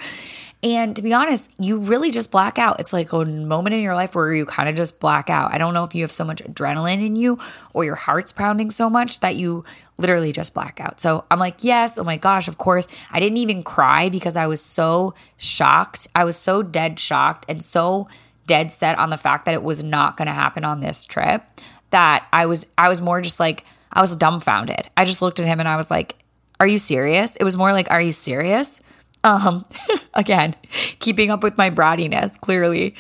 And 0.62 0.96
to 0.96 1.02
be 1.02 1.14
honest, 1.14 1.52
you 1.60 1.80
really 1.80 2.12
just 2.12 2.32
black 2.32 2.58
out. 2.58 2.80
It's 2.80 2.92
like 2.92 3.14
a 3.14 3.26
moment 3.26 3.76
in 3.76 3.82
your 3.82 3.96
life 3.96 4.16
where 4.16 4.34
you 4.34 4.46
kind 4.46 4.68
of 4.68 4.76
just 4.76 5.00
black 5.00 5.30
out. 5.30 5.54
I 5.54 5.58
don't 5.58 5.74
know 5.74 5.84
if 5.84 5.96
you 5.96 6.04
have 6.04 6.12
so 6.12 6.26
much 6.26 6.44
adrenaline 6.44 7.06
in 7.06 7.16
you 7.16 7.40
or 7.74 7.86
your 7.86 7.96
heart's 7.96 8.32
pounding 8.32 8.72
so 8.72 8.90
much 8.90 9.20
that 9.22 9.36
you 9.36 9.64
literally 9.98 10.32
just 10.32 10.54
black 10.54 10.80
out. 10.82 11.00
So 11.00 11.26
I'm 11.32 11.40
like, 11.40 11.64
yes, 11.64 11.98
oh 11.98 12.04
my 12.04 12.18
gosh, 12.18 12.48
of 12.48 12.58
course. 12.58 12.88
I 13.12 13.20
didn't 13.20 13.38
even 13.38 13.64
cry 13.64 14.10
because 14.10 14.36
I 14.36 14.48
was 14.48 14.62
so 14.62 15.14
shocked. 15.38 16.08
I 16.14 16.26
was 16.26 16.36
so 16.36 16.62
dead 16.62 17.00
shocked 17.00 17.46
and 17.48 17.64
so 17.64 18.08
dead 18.46 18.72
set 18.72 18.98
on 18.98 19.12
the 19.12 19.18
fact 19.18 19.46
that 19.46 19.54
it 19.54 19.64
was 19.64 19.84
not 19.84 20.18
going 20.18 20.28
to 20.28 20.34
happen 20.34 20.66
on 20.66 20.80
this 20.80 21.06
trip 21.06 21.44
that 21.92 22.28
I 22.34 22.46
was 22.46 22.66
I 22.78 22.90
was 22.90 23.02
more 23.02 23.22
just 23.22 23.40
like 23.40 23.66
I 23.92 24.02
was 24.02 24.16
dumbfounded. 24.16 24.90
I 24.96 25.06
just 25.06 25.22
looked 25.22 25.40
at 25.40 25.48
him 25.48 25.60
and 25.60 25.70
I 25.70 25.76
was 25.76 25.90
like, 25.90 26.16
"Are 26.60 26.68
you 26.68 26.78
serious?" 26.78 27.36
It 27.36 27.44
was 27.44 27.58
more 27.58 27.74
like, 27.74 27.90
"Are 27.92 28.02
you 28.02 28.12
serious?" 28.12 28.82
Um, 29.24 29.66
again, 30.14 30.56
keeping 31.00 31.30
up 31.30 31.44
with 31.44 31.58
my 31.58 31.70
brattiness, 31.70 32.40
clearly. 32.40 32.96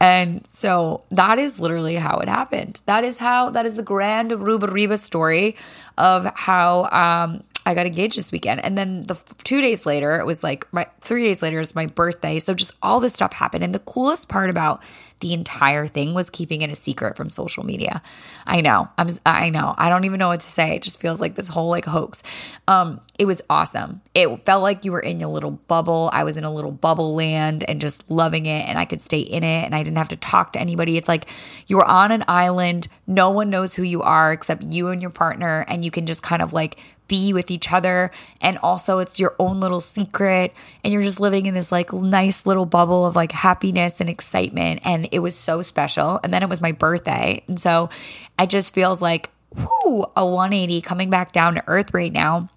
And 0.00 0.46
so 0.46 1.04
that 1.10 1.38
is 1.38 1.60
literally 1.60 1.94
how 1.94 2.18
it 2.18 2.28
happened. 2.28 2.82
That 2.86 3.04
is 3.04 3.18
how, 3.18 3.50
that 3.50 3.64
is 3.64 3.76
the 3.76 3.82
grand 3.82 4.32
Ruba 4.32 4.66
Riba 4.66 4.98
story 4.98 5.56
of 5.96 6.26
how 6.34 6.84
um, 6.90 7.42
I 7.64 7.74
got 7.74 7.86
engaged 7.86 8.16
this 8.16 8.32
weekend. 8.32 8.64
And 8.64 8.76
then 8.76 9.06
the 9.06 9.14
two 9.44 9.60
days 9.60 9.86
later, 9.86 10.18
it 10.18 10.26
was 10.26 10.42
like 10.42 10.70
my 10.72 10.86
three 11.00 11.24
days 11.24 11.42
later 11.42 11.60
is 11.60 11.74
my 11.74 11.86
birthday. 11.86 12.38
So 12.38 12.54
just 12.54 12.74
all 12.82 13.00
this 13.00 13.14
stuff 13.14 13.32
happened. 13.34 13.62
And 13.62 13.74
the 13.74 13.78
coolest 13.80 14.28
part 14.28 14.50
about 14.50 14.82
the 15.20 15.32
entire 15.32 15.86
thing 15.86 16.14
was 16.14 16.28
keeping 16.28 16.62
it 16.62 16.70
a 16.70 16.74
secret 16.74 17.16
from 17.16 17.30
social 17.30 17.64
media. 17.64 18.02
I 18.44 18.60
know. 18.60 18.88
I'm 18.98 19.08
I 19.24 19.50
know. 19.50 19.74
I 19.78 19.88
don't 19.88 20.04
even 20.04 20.18
know 20.18 20.28
what 20.28 20.40
to 20.40 20.50
say. 20.50 20.74
It 20.74 20.82
just 20.82 21.00
feels 21.00 21.20
like 21.20 21.36
this 21.36 21.46
whole 21.46 21.68
like 21.68 21.84
hoax. 21.84 22.24
Um 22.66 23.00
it 23.20 23.26
was 23.26 23.40
awesome. 23.48 24.00
It 24.14 24.44
felt 24.44 24.64
like 24.64 24.84
you 24.84 24.90
were 24.90 25.00
in 25.00 25.22
a 25.22 25.30
little 25.30 25.52
bubble. 25.52 26.10
I 26.12 26.24
was 26.24 26.36
in 26.36 26.42
a 26.42 26.50
little 26.50 26.72
bubble 26.72 27.14
land 27.14 27.64
and 27.68 27.80
just 27.80 28.10
loving 28.10 28.46
it 28.46 28.68
and 28.68 28.80
I 28.80 28.84
could 28.84 29.00
stay 29.00 29.20
in 29.20 29.44
it 29.44 29.64
and 29.64 29.76
I 29.76 29.84
didn't 29.84 29.98
have 29.98 30.08
to 30.08 30.16
talk 30.16 30.54
to 30.54 30.60
anybody. 30.60 30.96
It's 30.96 31.08
like 31.08 31.28
you 31.68 31.76
were 31.76 31.86
on 31.86 32.10
an 32.10 32.24
island. 32.26 32.88
No 33.06 33.30
one 33.30 33.48
knows 33.48 33.74
who 33.74 33.84
you 33.84 34.02
are 34.02 34.32
except 34.32 34.64
you 34.64 34.88
and 34.88 35.00
your 35.00 35.12
partner 35.12 35.64
and 35.68 35.84
you 35.84 35.92
can 35.92 36.06
just 36.06 36.24
kind 36.24 36.42
of 36.42 36.52
like 36.52 36.78
be 37.08 37.32
with 37.32 37.50
each 37.50 37.72
other. 37.72 38.10
And 38.40 38.58
also, 38.58 38.98
it's 38.98 39.20
your 39.20 39.34
own 39.38 39.60
little 39.60 39.80
secret. 39.80 40.52
And 40.82 40.92
you're 40.92 41.02
just 41.02 41.20
living 41.20 41.46
in 41.46 41.54
this 41.54 41.72
like 41.72 41.92
nice 41.92 42.46
little 42.46 42.66
bubble 42.66 43.06
of 43.06 43.16
like 43.16 43.32
happiness 43.32 44.00
and 44.00 44.08
excitement. 44.08 44.80
And 44.84 45.08
it 45.12 45.18
was 45.20 45.36
so 45.36 45.62
special. 45.62 46.20
And 46.24 46.32
then 46.32 46.42
it 46.42 46.48
was 46.48 46.60
my 46.60 46.72
birthday. 46.72 47.42
And 47.48 47.60
so 47.60 47.90
it 48.38 48.50
just 48.50 48.74
feels 48.74 49.02
like, 49.02 49.30
whoo, 49.54 50.06
a 50.16 50.24
180 50.24 50.80
coming 50.80 51.10
back 51.10 51.32
down 51.32 51.54
to 51.54 51.64
earth 51.66 51.92
right 51.92 52.12
now. 52.12 52.48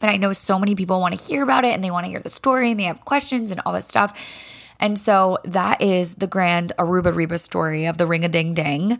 But 0.00 0.10
I 0.10 0.16
know 0.16 0.32
so 0.32 0.58
many 0.58 0.74
people 0.74 1.00
want 1.00 1.18
to 1.18 1.26
hear 1.26 1.42
about 1.42 1.64
it 1.64 1.72
and 1.72 1.82
they 1.82 1.90
want 1.90 2.04
to 2.04 2.10
hear 2.10 2.20
the 2.20 2.28
story 2.28 2.70
and 2.70 2.78
they 2.78 2.84
have 2.84 3.04
questions 3.04 3.50
and 3.50 3.60
all 3.64 3.72
this 3.72 3.86
stuff. 3.86 4.52
And 4.78 4.98
so 4.98 5.38
that 5.44 5.80
is 5.80 6.16
the 6.16 6.26
grand 6.26 6.72
Aruba 6.78 7.14
Reba 7.14 7.38
story 7.38 7.86
of 7.86 7.96
the 7.96 8.06
ring 8.06 8.24
a 8.24 8.28
ding 8.28 8.52
ding. 8.54 8.98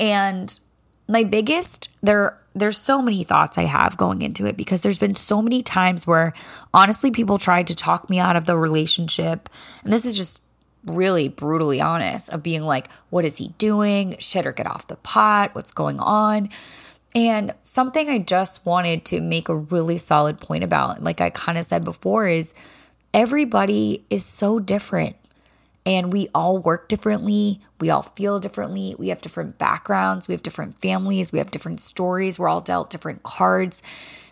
And 0.00 0.58
my 1.08 1.24
biggest 1.24 1.88
there 2.02 2.38
there's 2.54 2.78
so 2.78 3.02
many 3.02 3.22
thoughts 3.22 3.58
I 3.58 3.64
have 3.64 3.98
going 3.98 4.22
into 4.22 4.46
it 4.46 4.56
because 4.56 4.80
there's 4.80 4.98
been 4.98 5.14
so 5.14 5.42
many 5.42 5.62
times 5.62 6.06
where 6.06 6.32
honestly 6.72 7.10
people 7.10 7.36
tried 7.36 7.66
to 7.66 7.74
talk 7.74 8.08
me 8.08 8.18
out 8.18 8.34
of 8.34 8.46
the 8.46 8.56
relationship. 8.56 9.50
And 9.84 9.92
this 9.92 10.06
is 10.06 10.16
just 10.16 10.40
really 10.86 11.28
brutally 11.28 11.80
honest 11.80 12.32
of 12.32 12.42
being 12.42 12.62
like 12.62 12.88
what 13.10 13.24
is 13.24 13.36
he 13.36 13.48
doing? 13.58 14.16
Shit 14.18 14.46
or 14.46 14.52
get 14.52 14.66
off 14.66 14.86
the 14.86 14.96
pot? 14.96 15.54
What's 15.54 15.72
going 15.72 16.00
on? 16.00 16.48
And 17.14 17.54
something 17.60 18.08
I 18.08 18.18
just 18.18 18.64
wanted 18.64 19.04
to 19.06 19.20
make 19.20 19.48
a 19.48 19.56
really 19.56 19.98
solid 19.98 20.40
point 20.40 20.64
about 20.64 21.02
like 21.02 21.20
I 21.20 21.30
kind 21.30 21.58
of 21.58 21.66
said 21.66 21.84
before 21.84 22.26
is 22.26 22.54
everybody 23.12 24.04
is 24.08 24.24
so 24.24 24.58
different 24.58 25.16
and 25.86 26.12
we 26.12 26.28
all 26.34 26.58
work 26.58 26.88
differently. 26.88 27.60
We 27.80 27.88
all 27.88 28.02
feel 28.02 28.40
differently. 28.40 28.96
We 28.98 29.08
have 29.08 29.22
different 29.22 29.56
backgrounds. 29.56 30.26
We 30.26 30.34
have 30.34 30.42
different 30.42 30.80
families. 30.80 31.32
We 31.32 31.38
have 31.38 31.52
different 31.52 31.80
stories. 31.80 32.38
We're 32.38 32.48
all 32.48 32.60
dealt 32.60 32.90
different 32.90 33.22
cards. 33.22 33.82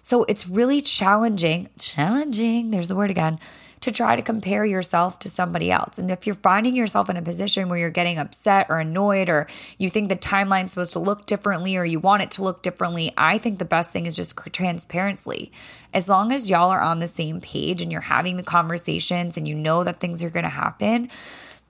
So 0.03 0.25
it's 0.25 0.49
really 0.49 0.83
challenging, 0.83 1.71
challenging, 1.79 2.73
there's 2.73 2.89
the 2.89 2.97
word 2.97 3.11
again, 3.11 3.39
to 3.85 3.93
try 3.93 4.17
to 4.17 4.23
compare 4.23 4.65
yourself 4.65 5.19
to 5.19 5.29
somebody 5.29 5.71
else. 5.71 5.99
And 5.99 6.11
if 6.11 6.27
you're 6.27 6.35
finding 6.37 6.75
yourself 6.75 7.11
in 7.11 7.19
a 7.19 7.23
position 7.23 7.69
where 7.69 7.79
you're 7.79 7.91
getting 7.91 8.19
upset 8.19 8.67
or 8.71 8.79
annoyed, 8.79 9.29
or 9.29 9.47
you 9.77 9.91
think 9.91 10.09
the 10.09 10.17
timeline's 10.17 10.71
supposed 10.71 10.95
to 10.95 10.99
look 10.99 11.27
differently, 11.27 11.77
or 11.77 11.85
you 11.85 12.01
want 12.01 12.23
it 12.23 12.31
to 12.33 12.43
look 12.43 12.63
differently, 12.63 13.13
I 13.19 13.37
think 13.37 13.59
the 13.59 13.67
best 13.67 13.91
thing 13.91 14.07
is 14.07 14.17
just 14.17 14.39
transparency. 14.53 15.53
As 15.93 16.09
long 16.09 16.33
as 16.33 16.49
y'all 16.49 16.71
are 16.71 16.81
on 16.81 16.99
the 16.99 17.07
same 17.07 17.43
page 17.43 17.83
and 17.83 17.93
you're 17.93 18.01
having 18.01 18.39
the 18.39 18.43
conversations 18.43 19.37
and 19.37 19.47
you 19.47 19.55
know 19.55 19.85
that 19.85 20.01
things 20.01 20.25
are 20.25 20.31
going 20.31 20.45
to 20.45 20.49
happen, 20.49 21.11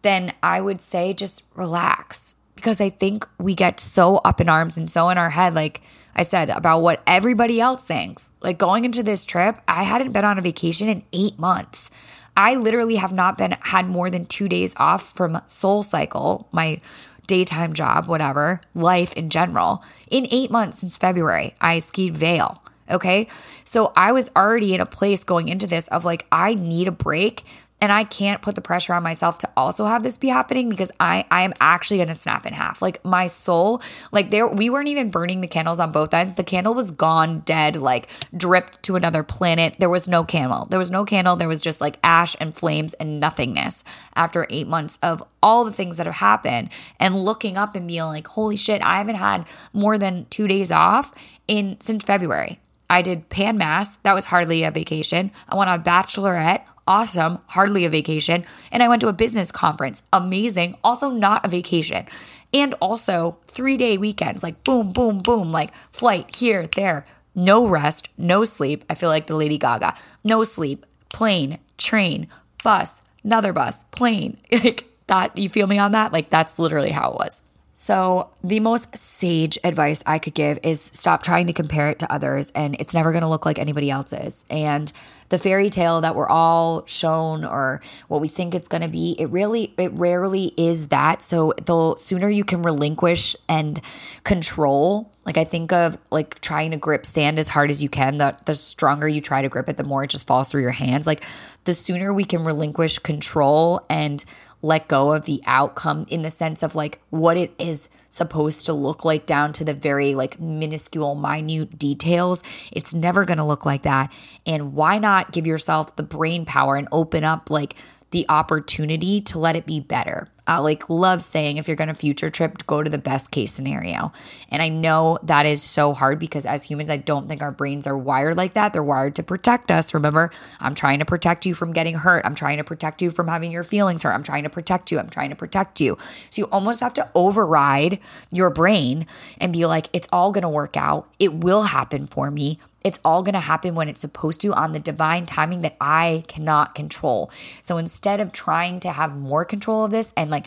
then 0.02 0.35
I 0.40 0.61
would 0.61 0.80
say 0.80 1.14
just 1.14 1.42
relax 1.56 2.37
because 2.54 2.80
I 2.80 2.90
think 2.90 3.26
we 3.38 3.56
get 3.56 3.80
so 3.80 4.18
up 4.18 4.40
in 4.40 4.49
arms 4.49 4.76
and 4.76 4.88
so 4.88 5.09
in 5.09 5.18
our 5.18 5.30
head, 5.30 5.56
like 5.56 5.80
I 6.16 6.23
said, 6.23 6.50
about 6.50 6.80
what 6.83 7.02
everybody 7.06 7.61
else 7.61 7.87
thinks. 7.87 8.30
Like 8.40 8.59
going 8.59 8.85
into 8.85 9.02
this 9.02 9.25
trip, 9.25 9.61
I 9.66 9.83
hadn't 9.83 10.12
been 10.12 10.25
on 10.25 10.38
a 10.38 10.42
vacation 10.42 10.88
in 10.88 11.02
eight 11.12 11.38
months. 11.38 11.90
I 12.37 12.54
literally 12.54 12.97
have 12.97 13.12
not 13.12 13.38
been 13.38 13.52
had 13.61 13.87
more 13.87 14.11
than 14.11 14.26
two 14.26 14.49
days 14.49 14.75
off 14.76 15.12
from 15.14 15.35
SoulCycle, 15.47 16.47
my 16.52 16.80
daytime 17.26 17.73
job, 17.73 18.06
whatever, 18.06 18.61
life 18.75 19.12
in 19.14 19.30
general, 19.30 19.83
in 20.11 20.26
eight 20.30 20.50
months 20.50 20.78
since 20.78 20.97
February. 20.97 21.54
I 21.61 21.78
skied 21.78 22.16
Vail. 22.16 22.62
Okay. 22.90 23.28
So 23.64 23.92
I 23.97 24.12
was 24.12 24.30
already 24.37 24.75
in 24.75 24.80
a 24.80 24.87
place 24.87 25.25
going 25.25 25.49
into 25.49 25.66
this 25.66 25.88
of 25.88 26.04
like, 26.04 26.26
I 26.30 26.54
need 26.54 26.87
a 26.87 26.92
break 26.92 27.44
and 27.84 27.92
I 27.92 28.04
can't 28.04 28.40
put 28.40 28.54
the 28.54 28.62
pressure 28.62 28.94
on 28.94 29.02
myself 29.02 29.36
to 29.40 29.50
also 29.58 29.84
have 29.84 30.02
this 30.02 30.16
be 30.16 30.28
happening 30.28 30.70
because 30.70 30.90
I 30.98 31.26
I 31.30 31.42
am 31.42 31.52
actually 31.60 31.98
going 31.98 32.08
to 32.08 32.14
snap 32.14 32.46
in 32.46 32.54
half. 32.54 32.80
Like 32.80 33.04
my 33.04 33.26
soul, 33.28 33.82
like 34.10 34.30
there 34.30 34.48
we 34.48 34.70
weren't 34.70 34.88
even 34.88 35.10
burning 35.10 35.42
the 35.42 35.46
candles 35.46 35.80
on 35.80 35.92
both 35.92 36.14
ends. 36.14 36.36
The 36.36 36.44
candle 36.44 36.72
was 36.72 36.90
gone, 36.90 37.40
dead, 37.40 37.76
like 37.76 38.08
dripped 38.34 38.82
to 38.84 38.96
another 38.96 39.22
planet. 39.22 39.76
There 39.78 39.90
was 39.90 40.08
no 40.08 40.24
candle. 40.24 40.64
There 40.64 40.78
was 40.78 40.90
no 40.90 41.04
candle. 41.04 41.36
There 41.36 41.46
was 41.46 41.60
just 41.60 41.82
like 41.82 41.98
ash 42.02 42.34
and 42.40 42.54
flames 42.54 42.94
and 42.94 43.20
nothingness 43.20 43.84
after 44.16 44.46
8 44.48 44.66
months 44.66 44.98
of 45.02 45.22
all 45.42 45.66
the 45.66 45.72
things 45.72 45.98
that 45.98 46.06
have 46.06 46.16
happened 46.16 46.70
and 46.98 47.14
looking 47.14 47.58
up 47.58 47.74
and 47.74 47.86
being 47.86 48.04
like, 48.04 48.28
"Holy 48.28 48.56
shit, 48.56 48.80
I 48.80 48.96
haven't 48.96 49.16
had 49.16 49.46
more 49.74 49.98
than 49.98 50.24
2 50.30 50.48
days 50.48 50.72
off 50.72 51.12
in 51.46 51.76
since 51.80 52.02
February." 52.02 52.60
I 52.88 53.02
did 53.02 53.28
Pan 53.28 53.58
Mass. 53.58 53.96
That 54.04 54.14
was 54.14 54.26
hardly 54.26 54.62
a 54.62 54.70
vacation. 54.70 55.32
I 55.48 55.56
went 55.56 55.68
on 55.68 55.80
a 55.80 55.82
bachelorette 55.82 56.62
awesome, 56.86 57.38
hardly 57.48 57.84
a 57.84 57.90
vacation. 57.90 58.44
And 58.70 58.82
I 58.82 58.88
went 58.88 59.00
to 59.02 59.08
a 59.08 59.12
business 59.12 59.50
conference, 59.52 60.02
amazing, 60.12 60.76
also 60.84 61.10
not 61.10 61.44
a 61.44 61.48
vacation. 61.48 62.06
And 62.52 62.74
also 62.80 63.38
three 63.46 63.76
day 63.76 63.96
weekends, 63.98 64.42
like 64.42 64.62
boom, 64.64 64.92
boom, 64.92 65.18
boom, 65.18 65.50
like 65.52 65.74
flight 65.90 66.34
here, 66.34 66.66
there, 66.66 67.04
no 67.34 67.66
rest, 67.66 68.08
no 68.16 68.44
sleep. 68.44 68.84
I 68.88 68.94
feel 68.94 69.08
like 69.08 69.26
the 69.26 69.36
Lady 69.36 69.58
Gaga, 69.58 69.94
no 70.22 70.44
sleep, 70.44 70.86
plane, 71.12 71.58
train, 71.78 72.28
bus, 72.62 73.02
another 73.24 73.52
bus, 73.52 73.84
plane. 73.90 74.38
Like 74.52 74.88
that, 75.06 75.36
you 75.36 75.50
feel 75.50 75.66
me 75.66 75.76
on 75.78 75.92
that? 75.92 76.12
Like 76.12 76.30
that's 76.30 76.58
literally 76.58 76.90
how 76.90 77.10
it 77.10 77.16
was. 77.16 77.42
So, 77.76 78.30
the 78.44 78.60
most 78.60 78.96
sage 78.96 79.58
advice 79.64 80.04
I 80.06 80.20
could 80.20 80.34
give 80.34 80.60
is 80.62 80.80
stop 80.80 81.24
trying 81.24 81.48
to 81.48 81.52
compare 81.52 81.90
it 81.90 81.98
to 81.98 82.12
others, 82.12 82.52
and 82.54 82.76
it's 82.78 82.94
never 82.94 83.10
going 83.10 83.22
to 83.22 83.28
look 83.28 83.44
like 83.44 83.58
anybody 83.58 83.90
else's. 83.90 84.44
And 84.48 84.92
the 85.30 85.38
fairy 85.38 85.70
tale 85.70 86.00
that 86.02 86.14
we're 86.14 86.28
all 86.28 86.86
shown 86.86 87.44
or 87.44 87.80
what 88.06 88.20
we 88.20 88.28
think 88.28 88.54
it's 88.54 88.68
going 88.68 88.82
to 88.82 88.88
be, 88.88 89.16
it 89.18 89.26
really, 89.26 89.74
it 89.76 89.90
rarely 89.92 90.52
is 90.56 90.88
that. 90.88 91.20
So, 91.20 91.52
the 91.66 91.96
sooner 91.96 92.28
you 92.28 92.44
can 92.44 92.62
relinquish 92.62 93.34
and 93.48 93.80
control, 94.22 95.10
like 95.26 95.36
I 95.36 95.42
think 95.42 95.72
of 95.72 95.98
like 96.12 96.40
trying 96.40 96.70
to 96.70 96.76
grip 96.76 97.04
sand 97.04 97.40
as 97.40 97.48
hard 97.48 97.70
as 97.70 97.82
you 97.82 97.88
can, 97.88 98.18
the, 98.18 98.36
the 98.46 98.54
stronger 98.54 99.08
you 99.08 99.20
try 99.20 99.42
to 99.42 99.48
grip 99.48 99.68
it, 99.68 99.76
the 99.76 99.82
more 99.82 100.04
it 100.04 100.10
just 100.10 100.28
falls 100.28 100.46
through 100.48 100.62
your 100.62 100.70
hands. 100.70 101.08
Like, 101.08 101.24
the 101.64 101.74
sooner 101.74 102.14
we 102.14 102.24
can 102.24 102.44
relinquish 102.44 103.00
control 103.00 103.84
and 103.90 104.24
let 104.64 104.88
go 104.88 105.12
of 105.12 105.26
the 105.26 105.42
outcome 105.47 106.06
in 106.09 106.23
the 106.23 106.30
sense 106.30 106.62
of 106.62 106.75
like 106.75 107.00
what 107.11 107.37
it 107.37 107.52
is 107.59 107.88
supposed 108.09 108.64
to 108.64 108.73
look 108.73 109.04
like 109.04 109.26
down 109.26 109.52
to 109.52 109.64
the 109.64 109.75
very 109.75 110.14
like 110.14 110.40
minuscule 110.40 111.14
minute 111.14 111.78
details 111.78 112.42
it's 112.73 112.94
never 112.94 113.25
going 113.25 113.38
to 113.38 113.44
look 113.44 113.66
like 113.66 113.83
that 113.83 114.12
and 114.47 114.73
why 114.73 114.99
not 114.99 115.33
give 115.33 115.47
yourself 115.47 115.94
the 115.97 116.02
brain 116.02 116.44
power 116.44 116.76
and 116.76 116.88
open 116.92 117.25
up 117.25 117.50
like 117.50 117.76
the 118.14 118.25
opportunity 118.28 119.21
to 119.21 119.40
let 119.40 119.56
it 119.56 119.66
be 119.66 119.80
better. 119.80 120.28
I 120.46 120.58
like 120.58 120.90
love 120.90 121.22
saying 121.22 121.56
if 121.56 121.66
you're 121.66 121.76
going 121.76 121.88
to 121.88 121.94
future 121.94 122.28
trip, 122.28 122.66
go 122.66 122.82
to 122.82 122.90
the 122.90 122.98
best 122.98 123.30
case 123.30 123.52
scenario. 123.52 124.12
And 124.50 124.60
I 124.60 124.68
know 124.68 125.18
that 125.22 125.46
is 125.46 125.62
so 125.62 125.94
hard 125.94 126.18
because 126.18 126.44
as 126.44 126.64
humans, 126.64 126.90
I 126.90 126.98
don't 126.98 127.28
think 127.28 127.42
our 127.42 127.50
brains 127.50 127.86
are 127.86 127.96
wired 127.96 128.36
like 128.36 128.52
that. 128.52 128.72
They're 128.72 128.82
wired 128.82 129.14
to 129.16 129.22
protect 129.22 129.70
us. 129.70 129.94
Remember, 129.94 130.30
I'm 130.60 130.74
trying 130.74 130.98
to 130.98 131.04
protect 131.04 131.46
you 131.46 131.54
from 131.54 131.72
getting 131.72 131.94
hurt. 131.94 132.26
I'm 132.26 132.34
trying 132.34 132.58
to 132.58 132.64
protect 132.64 133.00
you 133.00 133.10
from 133.10 133.28
having 133.28 133.52
your 133.52 133.62
feelings 133.62 134.02
hurt. 134.02 134.12
I'm 134.12 134.22
trying 134.22 134.44
to 134.44 134.50
protect 134.50 134.92
you. 134.92 134.98
I'm 134.98 135.08
trying 135.08 135.30
to 135.30 135.36
protect 135.36 135.80
you. 135.80 135.96
So 136.30 136.42
you 136.42 136.48
almost 136.52 136.80
have 136.80 136.94
to 136.94 137.08
override 137.14 137.98
your 138.30 138.50
brain 138.50 139.06
and 139.40 139.52
be 139.52 139.64
like, 139.64 139.88
it's 139.92 140.08
all 140.12 140.30
going 140.30 140.42
to 140.42 140.48
work 140.48 140.76
out. 140.76 141.08
It 141.18 141.34
will 141.34 141.62
happen 141.62 142.06
for 142.06 142.30
me. 142.30 142.58
It's 142.84 143.00
all 143.02 143.22
going 143.22 143.34
to 143.34 143.40
happen 143.40 143.74
when 143.74 143.88
it's 143.88 144.02
supposed 144.02 144.42
to 144.42 144.52
on 144.52 144.72
the 144.72 144.78
divine 144.78 145.24
timing 145.24 145.62
that 145.62 145.74
I 145.80 146.22
cannot 146.28 146.74
control. 146.74 147.30
So 147.62 147.78
instead 147.78 148.20
of 148.20 148.30
trying 148.30 148.78
to 148.80 148.92
have 148.92 149.16
more 149.16 149.46
control 149.46 149.86
of 149.86 149.90
this 149.90 150.12
and 150.18 150.30
like 150.34 150.46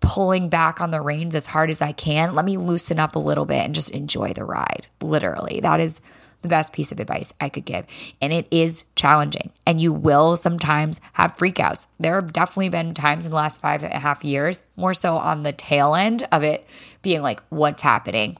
pulling 0.00 0.48
back 0.48 0.80
on 0.80 0.90
the 0.90 1.00
reins 1.00 1.34
as 1.34 1.48
hard 1.48 1.70
as 1.70 1.82
I 1.82 1.92
can, 1.92 2.34
let 2.34 2.44
me 2.44 2.56
loosen 2.56 2.98
up 2.98 3.16
a 3.16 3.20
little 3.20 3.46
bit 3.46 3.64
and 3.64 3.74
just 3.74 3.90
enjoy 3.90 4.32
the 4.32 4.44
ride. 4.44 4.86
Literally, 5.00 5.60
that 5.60 5.80
is 5.80 6.00
the 6.42 6.48
best 6.48 6.72
piece 6.72 6.92
of 6.92 7.00
advice 7.00 7.34
I 7.40 7.48
could 7.48 7.64
give. 7.64 7.86
And 8.20 8.32
it 8.32 8.46
is 8.50 8.84
challenging, 8.94 9.50
and 9.66 9.80
you 9.80 9.92
will 9.92 10.36
sometimes 10.36 11.00
have 11.14 11.36
freakouts. 11.36 11.88
There 11.98 12.14
have 12.14 12.32
definitely 12.32 12.68
been 12.68 12.94
times 12.94 13.24
in 13.24 13.30
the 13.30 13.36
last 13.36 13.60
five 13.60 13.82
and 13.82 13.92
a 13.92 13.98
half 13.98 14.24
years, 14.24 14.62
more 14.76 14.94
so 14.94 15.16
on 15.16 15.42
the 15.42 15.52
tail 15.52 15.94
end 15.94 16.26
of 16.30 16.42
it, 16.42 16.66
being 17.02 17.22
like, 17.22 17.40
what's 17.48 17.82
happening? 17.82 18.36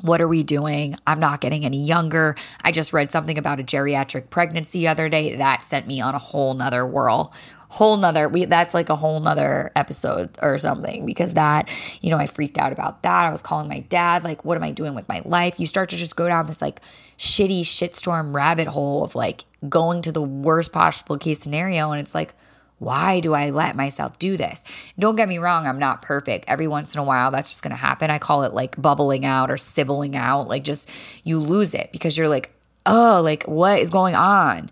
What 0.00 0.20
are 0.20 0.28
we 0.28 0.42
doing? 0.42 0.96
I'm 1.06 1.20
not 1.20 1.40
getting 1.40 1.64
any 1.64 1.84
younger. 1.84 2.34
I 2.62 2.72
just 2.72 2.92
read 2.92 3.12
something 3.12 3.38
about 3.38 3.60
a 3.60 3.62
geriatric 3.62 4.30
pregnancy 4.30 4.80
the 4.80 4.88
other 4.88 5.08
day. 5.08 5.36
That 5.36 5.64
sent 5.64 5.86
me 5.86 6.00
on 6.00 6.14
a 6.14 6.18
whole 6.18 6.54
nother 6.54 6.84
whirl. 6.84 7.32
Whole 7.72 7.96
nother, 7.96 8.28
we 8.28 8.44
that's 8.44 8.74
like 8.74 8.90
a 8.90 8.96
whole 8.96 9.18
nother 9.18 9.72
episode 9.74 10.36
or 10.42 10.58
something 10.58 11.06
because 11.06 11.32
that, 11.34 11.70
you 12.02 12.10
know, 12.10 12.18
I 12.18 12.26
freaked 12.26 12.58
out 12.58 12.70
about 12.70 13.02
that. 13.02 13.24
I 13.24 13.30
was 13.30 13.40
calling 13.40 13.66
my 13.66 13.80
dad, 13.80 14.24
like, 14.24 14.44
what 14.44 14.58
am 14.58 14.62
I 14.62 14.72
doing 14.72 14.94
with 14.94 15.08
my 15.08 15.22
life? 15.24 15.58
You 15.58 15.66
start 15.66 15.88
to 15.90 15.96
just 15.96 16.14
go 16.14 16.28
down 16.28 16.46
this 16.46 16.60
like 16.60 16.80
shitty 17.16 17.62
shitstorm 17.62 18.34
rabbit 18.34 18.66
hole 18.68 19.02
of 19.02 19.14
like 19.14 19.44
going 19.70 20.02
to 20.02 20.12
the 20.12 20.20
worst 20.20 20.70
possible 20.70 21.16
case 21.16 21.40
scenario. 21.40 21.90
And 21.92 22.00
it's 22.00 22.14
like, 22.14 22.34
Why 22.78 23.20
do 23.20 23.32
I 23.32 23.50
let 23.50 23.74
myself 23.76 24.18
do 24.18 24.36
this? 24.36 24.64
Don't 24.98 25.16
get 25.16 25.28
me 25.28 25.38
wrong, 25.38 25.66
I'm 25.66 25.78
not 25.78 26.02
perfect. 26.02 26.44
Every 26.48 26.66
once 26.68 26.94
in 26.94 27.00
a 27.00 27.04
while, 27.04 27.30
that's 27.30 27.48
just 27.50 27.62
gonna 27.62 27.76
happen. 27.76 28.10
I 28.10 28.18
call 28.18 28.42
it 28.42 28.52
like 28.52 28.80
bubbling 28.80 29.24
out 29.24 29.50
or 29.50 29.54
sibiling 29.54 30.14
out. 30.16 30.48
Like, 30.48 30.64
just 30.64 30.90
you 31.24 31.38
lose 31.38 31.74
it 31.74 31.90
because 31.92 32.18
you're 32.18 32.28
like, 32.28 32.50
oh, 32.84 33.20
like 33.22 33.44
what 33.44 33.78
is 33.78 33.90
going 33.90 34.14
on? 34.16 34.68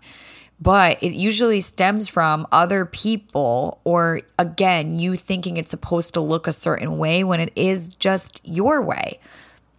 But 0.61 1.01
it 1.01 1.13
usually 1.13 1.59
stems 1.59 2.07
from 2.07 2.45
other 2.51 2.85
people, 2.85 3.81
or 3.83 4.21
again, 4.37 4.99
you 4.99 5.15
thinking 5.15 5.57
it's 5.57 5.71
supposed 5.71 6.13
to 6.13 6.21
look 6.21 6.45
a 6.45 6.51
certain 6.51 6.99
way 6.99 7.23
when 7.23 7.39
it 7.39 7.51
is 7.55 7.89
just 7.89 8.39
your 8.43 8.79
way. 8.79 9.19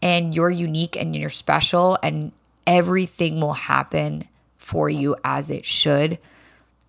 And 0.03 0.35
you're 0.35 0.51
unique 0.51 0.97
and 0.97 1.15
you're 1.15 1.31
special, 1.31 1.97
and 2.03 2.33
everything 2.67 3.41
will 3.41 3.53
happen 3.53 4.29
for 4.57 4.91
you 4.91 5.15
as 5.23 5.53
it 5.53 5.65
should. 5.65 6.19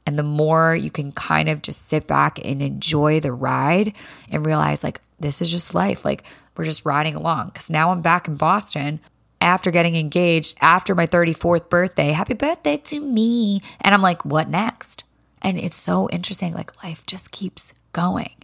And 0.08 0.18
the 0.18 0.24
more 0.24 0.76
you 0.76 0.90
can 0.90 1.12
kind 1.12 1.48
of 1.48 1.62
just 1.62 1.88
sit 1.88 2.08
back 2.08 2.44
and 2.44 2.64
enjoy 2.64 3.20
the 3.20 3.32
ride 3.32 3.94
and 4.30 4.44
realize, 4.44 4.84
like, 4.84 5.02
this 5.20 5.40
is 5.40 5.52
just 5.52 5.76
life. 5.76 6.04
Like, 6.04 6.24
we're 6.58 6.66
just 6.66 6.86
riding 6.86 7.14
along. 7.14 7.52
Cause 7.52 7.70
now 7.70 7.92
I'm 7.92 8.02
back 8.02 8.28
in 8.28 8.36
Boston 8.36 9.00
after 9.44 9.70
getting 9.70 9.96
engaged 9.96 10.58
after 10.62 10.96
my 10.96 11.06
34th 11.06 11.70
birthday. 11.70 12.12
Happy 12.12 12.34
birthday 12.34 12.78
to 12.78 13.00
me. 13.00 13.62
And 13.82 13.94
I'm 13.94 14.02
like, 14.02 14.26
what 14.26 14.50
next? 14.50 15.04
And 15.42 15.60
it's 15.60 15.76
so 15.76 16.10
interesting. 16.10 16.54
Like, 16.54 16.84
life 16.84 17.06
just 17.06 17.32
keeps 17.32 17.74
going. 17.92 18.36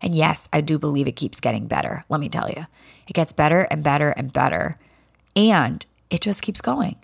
And 0.00 0.14
yes, 0.14 0.48
I 0.52 0.60
do 0.60 0.78
believe 0.78 1.08
it 1.08 1.16
keeps 1.16 1.40
getting 1.40 1.66
better. 1.66 2.04
Let 2.08 2.20
me 2.20 2.28
tell 2.28 2.48
you, 2.48 2.66
it 3.08 3.14
gets 3.14 3.32
better 3.32 3.62
and 3.62 3.82
better 3.82 4.10
and 4.10 4.32
better. 4.32 4.78
And 5.34 5.84
it 6.10 6.20
just 6.20 6.42
keeps 6.42 6.60
going. 6.60 6.96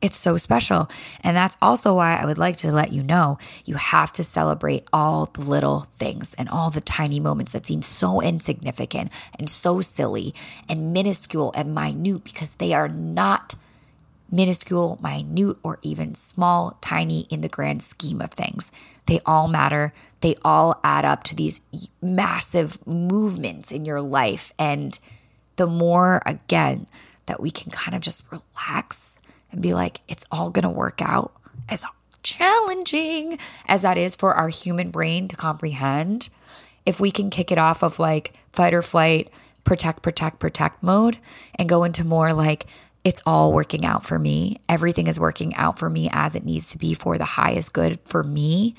It's 0.00 0.16
so 0.16 0.38
special. 0.38 0.88
And 1.22 1.36
that's 1.36 1.58
also 1.60 1.94
why 1.94 2.16
I 2.16 2.24
would 2.24 2.38
like 2.38 2.56
to 2.58 2.72
let 2.72 2.92
you 2.92 3.02
know 3.02 3.38
you 3.66 3.74
have 3.74 4.12
to 4.12 4.24
celebrate 4.24 4.86
all 4.92 5.26
the 5.26 5.42
little 5.42 5.88
things 5.98 6.34
and 6.34 6.48
all 6.48 6.70
the 6.70 6.80
tiny 6.80 7.20
moments 7.20 7.52
that 7.52 7.66
seem 7.66 7.82
so 7.82 8.22
insignificant 8.22 9.12
and 9.38 9.50
so 9.50 9.82
silly 9.82 10.34
and 10.68 10.94
minuscule 10.94 11.52
and 11.54 11.74
minute 11.74 12.24
because 12.24 12.54
they 12.54 12.72
are 12.72 12.88
not 12.88 13.54
minuscule, 14.30 14.98
minute, 15.02 15.56
or 15.62 15.78
even 15.82 16.14
small, 16.14 16.78
tiny 16.80 17.26
in 17.30 17.42
the 17.42 17.48
grand 17.48 17.82
scheme 17.82 18.22
of 18.22 18.30
things. 18.30 18.72
They 19.06 19.20
all 19.26 19.48
matter. 19.48 19.92
They 20.20 20.36
all 20.44 20.80
add 20.84 21.04
up 21.04 21.24
to 21.24 21.36
these 21.36 21.60
massive 22.00 22.86
movements 22.86 23.72
in 23.72 23.84
your 23.84 24.00
life. 24.00 24.52
And 24.58 24.98
the 25.56 25.66
more, 25.66 26.22
again, 26.24 26.86
that 27.26 27.40
we 27.40 27.50
can 27.50 27.70
kind 27.70 27.94
of 27.94 28.00
just 28.00 28.24
relax 28.30 29.20
and 29.52 29.62
be 29.62 29.74
like, 29.74 30.00
it's 30.08 30.26
all 30.30 30.50
going 30.50 30.64
to 30.64 30.70
work 30.70 31.00
out 31.02 31.32
as 31.68 31.84
challenging 32.22 33.38
as 33.66 33.82
that 33.82 33.98
is 33.98 34.16
for 34.16 34.34
our 34.34 34.48
human 34.48 34.90
brain 34.90 35.28
to 35.28 35.36
comprehend. 35.36 36.28
If 36.84 37.00
we 37.00 37.10
can 37.10 37.30
kick 37.30 37.50
it 37.50 37.58
off 37.58 37.82
of 37.82 37.98
like 37.98 38.34
fight 38.52 38.74
or 38.74 38.82
flight, 38.82 39.30
protect, 39.64 40.02
protect, 40.02 40.38
protect 40.38 40.82
mode 40.82 41.18
and 41.54 41.68
go 41.68 41.84
into 41.84 42.04
more 42.04 42.32
like, 42.32 42.66
it's 43.04 43.22
all 43.24 43.52
working 43.52 43.84
out 43.84 44.04
for 44.04 44.18
me. 44.18 44.60
Everything 44.68 45.06
is 45.06 45.18
working 45.18 45.54
out 45.56 45.78
for 45.78 45.88
me 45.88 46.10
as 46.12 46.34
it 46.34 46.44
needs 46.44 46.70
to 46.72 46.78
be 46.78 46.92
for 46.92 47.16
the 47.16 47.24
highest 47.24 47.72
good 47.72 47.98
for 48.04 48.22
me. 48.22 48.74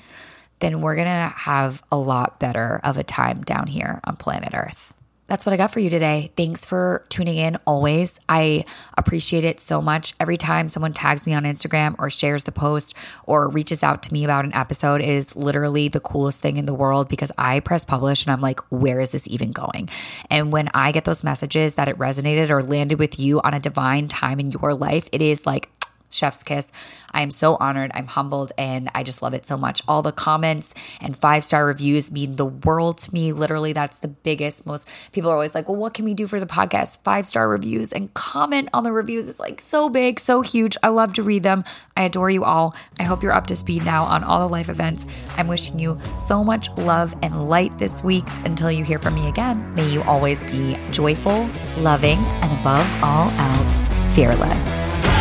Then 0.60 0.80
we're 0.80 0.94
going 0.94 1.06
to 1.06 1.34
have 1.36 1.82
a 1.90 1.96
lot 1.96 2.38
better 2.38 2.80
of 2.84 2.96
a 2.96 3.02
time 3.02 3.42
down 3.42 3.66
here 3.66 4.00
on 4.04 4.16
planet 4.16 4.52
Earth 4.54 4.94
that's 5.28 5.46
what 5.46 5.52
I 5.52 5.56
got 5.56 5.70
for 5.70 5.80
you 5.80 5.88
today. 5.88 6.30
Thanks 6.36 6.66
for 6.66 7.06
tuning 7.08 7.38
in 7.38 7.56
always. 7.66 8.20
I 8.28 8.64
appreciate 8.98 9.44
it 9.44 9.60
so 9.60 9.80
much. 9.80 10.14
Every 10.20 10.36
time 10.36 10.68
someone 10.68 10.92
tags 10.92 11.26
me 11.26 11.32
on 11.32 11.44
Instagram 11.44 11.94
or 11.98 12.10
shares 12.10 12.44
the 12.44 12.52
post 12.52 12.94
or 13.24 13.48
reaches 13.48 13.82
out 13.82 14.02
to 14.04 14.12
me 14.12 14.24
about 14.24 14.44
an 14.44 14.52
episode 14.52 15.00
is 15.00 15.34
literally 15.34 15.88
the 15.88 16.00
coolest 16.00 16.42
thing 16.42 16.56
in 16.56 16.66
the 16.66 16.74
world 16.74 17.08
because 17.08 17.32
I 17.38 17.60
press 17.60 17.84
publish 17.84 18.26
and 18.26 18.32
I'm 18.32 18.40
like, 18.40 18.60
where 18.70 19.00
is 19.00 19.12
this 19.12 19.28
even 19.28 19.52
going? 19.52 19.88
And 20.28 20.52
when 20.52 20.68
I 20.74 20.92
get 20.92 21.04
those 21.04 21.24
messages 21.24 21.76
that 21.76 21.88
it 21.88 21.96
resonated 21.96 22.50
or 22.50 22.62
landed 22.62 22.98
with 22.98 23.18
you 23.18 23.40
on 23.42 23.54
a 23.54 23.60
divine 23.60 24.08
time 24.08 24.38
in 24.38 24.50
your 24.50 24.74
life, 24.74 25.08
it 25.12 25.22
is 25.22 25.46
like 25.46 25.70
chef's 26.12 26.42
kiss. 26.42 26.72
I 27.12 27.22
am 27.22 27.30
so 27.30 27.56
honored. 27.60 27.90
I'm 27.94 28.06
humbled 28.06 28.52
and 28.56 28.90
I 28.94 29.02
just 29.02 29.22
love 29.22 29.34
it 29.34 29.44
so 29.44 29.56
much. 29.56 29.82
All 29.86 30.02
the 30.02 30.12
comments 30.12 30.74
and 31.00 31.16
five 31.16 31.44
star 31.44 31.66
reviews 31.66 32.10
mean 32.10 32.36
the 32.36 32.46
world 32.46 32.98
to 32.98 33.12
me. 33.12 33.32
Literally, 33.32 33.72
that's 33.72 33.98
the 33.98 34.08
biggest, 34.08 34.66
most 34.66 34.88
people 35.12 35.30
are 35.30 35.34
always 35.34 35.54
like, 35.54 35.68
well, 35.68 35.78
what 35.78 35.94
can 35.94 36.04
we 36.04 36.14
do 36.14 36.26
for 36.26 36.40
the 36.40 36.46
podcast? 36.46 37.02
Five 37.04 37.26
star 37.26 37.48
reviews 37.48 37.92
and 37.92 38.12
comment 38.14 38.68
on 38.72 38.84
the 38.84 38.92
reviews 38.92 39.28
is 39.28 39.38
like 39.38 39.60
so 39.60 39.88
big, 39.88 40.18
so 40.20 40.40
huge. 40.40 40.76
I 40.82 40.88
love 40.88 41.12
to 41.14 41.22
read 41.22 41.42
them. 41.42 41.64
I 41.96 42.04
adore 42.04 42.30
you 42.30 42.44
all. 42.44 42.74
I 42.98 43.02
hope 43.04 43.22
you're 43.22 43.32
up 43.32 43.46
to 43.48 43.56
speed 43.56 43.84
now 43.84 44.04
on 44.04 44.24
all 44.24 44.40
the 44.40 44.52
life 44.52 44.68
events. 44.68 45.06
I'm 45.36 45.48
wishing 45.48 45.78
you 45.78 46.00
so 46.18 46.42
much 46.42 46.70
love 46.78 47.14
and 47.22 47.48
light 47.48 47.76
this 47.78 48.02
week. 48.02 48.24
Until 48.44 48.70
you 48.70 48.84
hear 48.84 48.98
from 48.98 49.14
me 49.14 49.28
again, 49.28 49.74
may 49.74 49.88
you 49.88 50.02
always 50.02 50.42
be 50.44 50.78
joyful, 50.90 51.48
loving, 51.76 52.18
and 52.18 52.60
above 52.60 53.02
all 53.02 53.30
else, 53.30 53.82
fearless. 54.14 55.11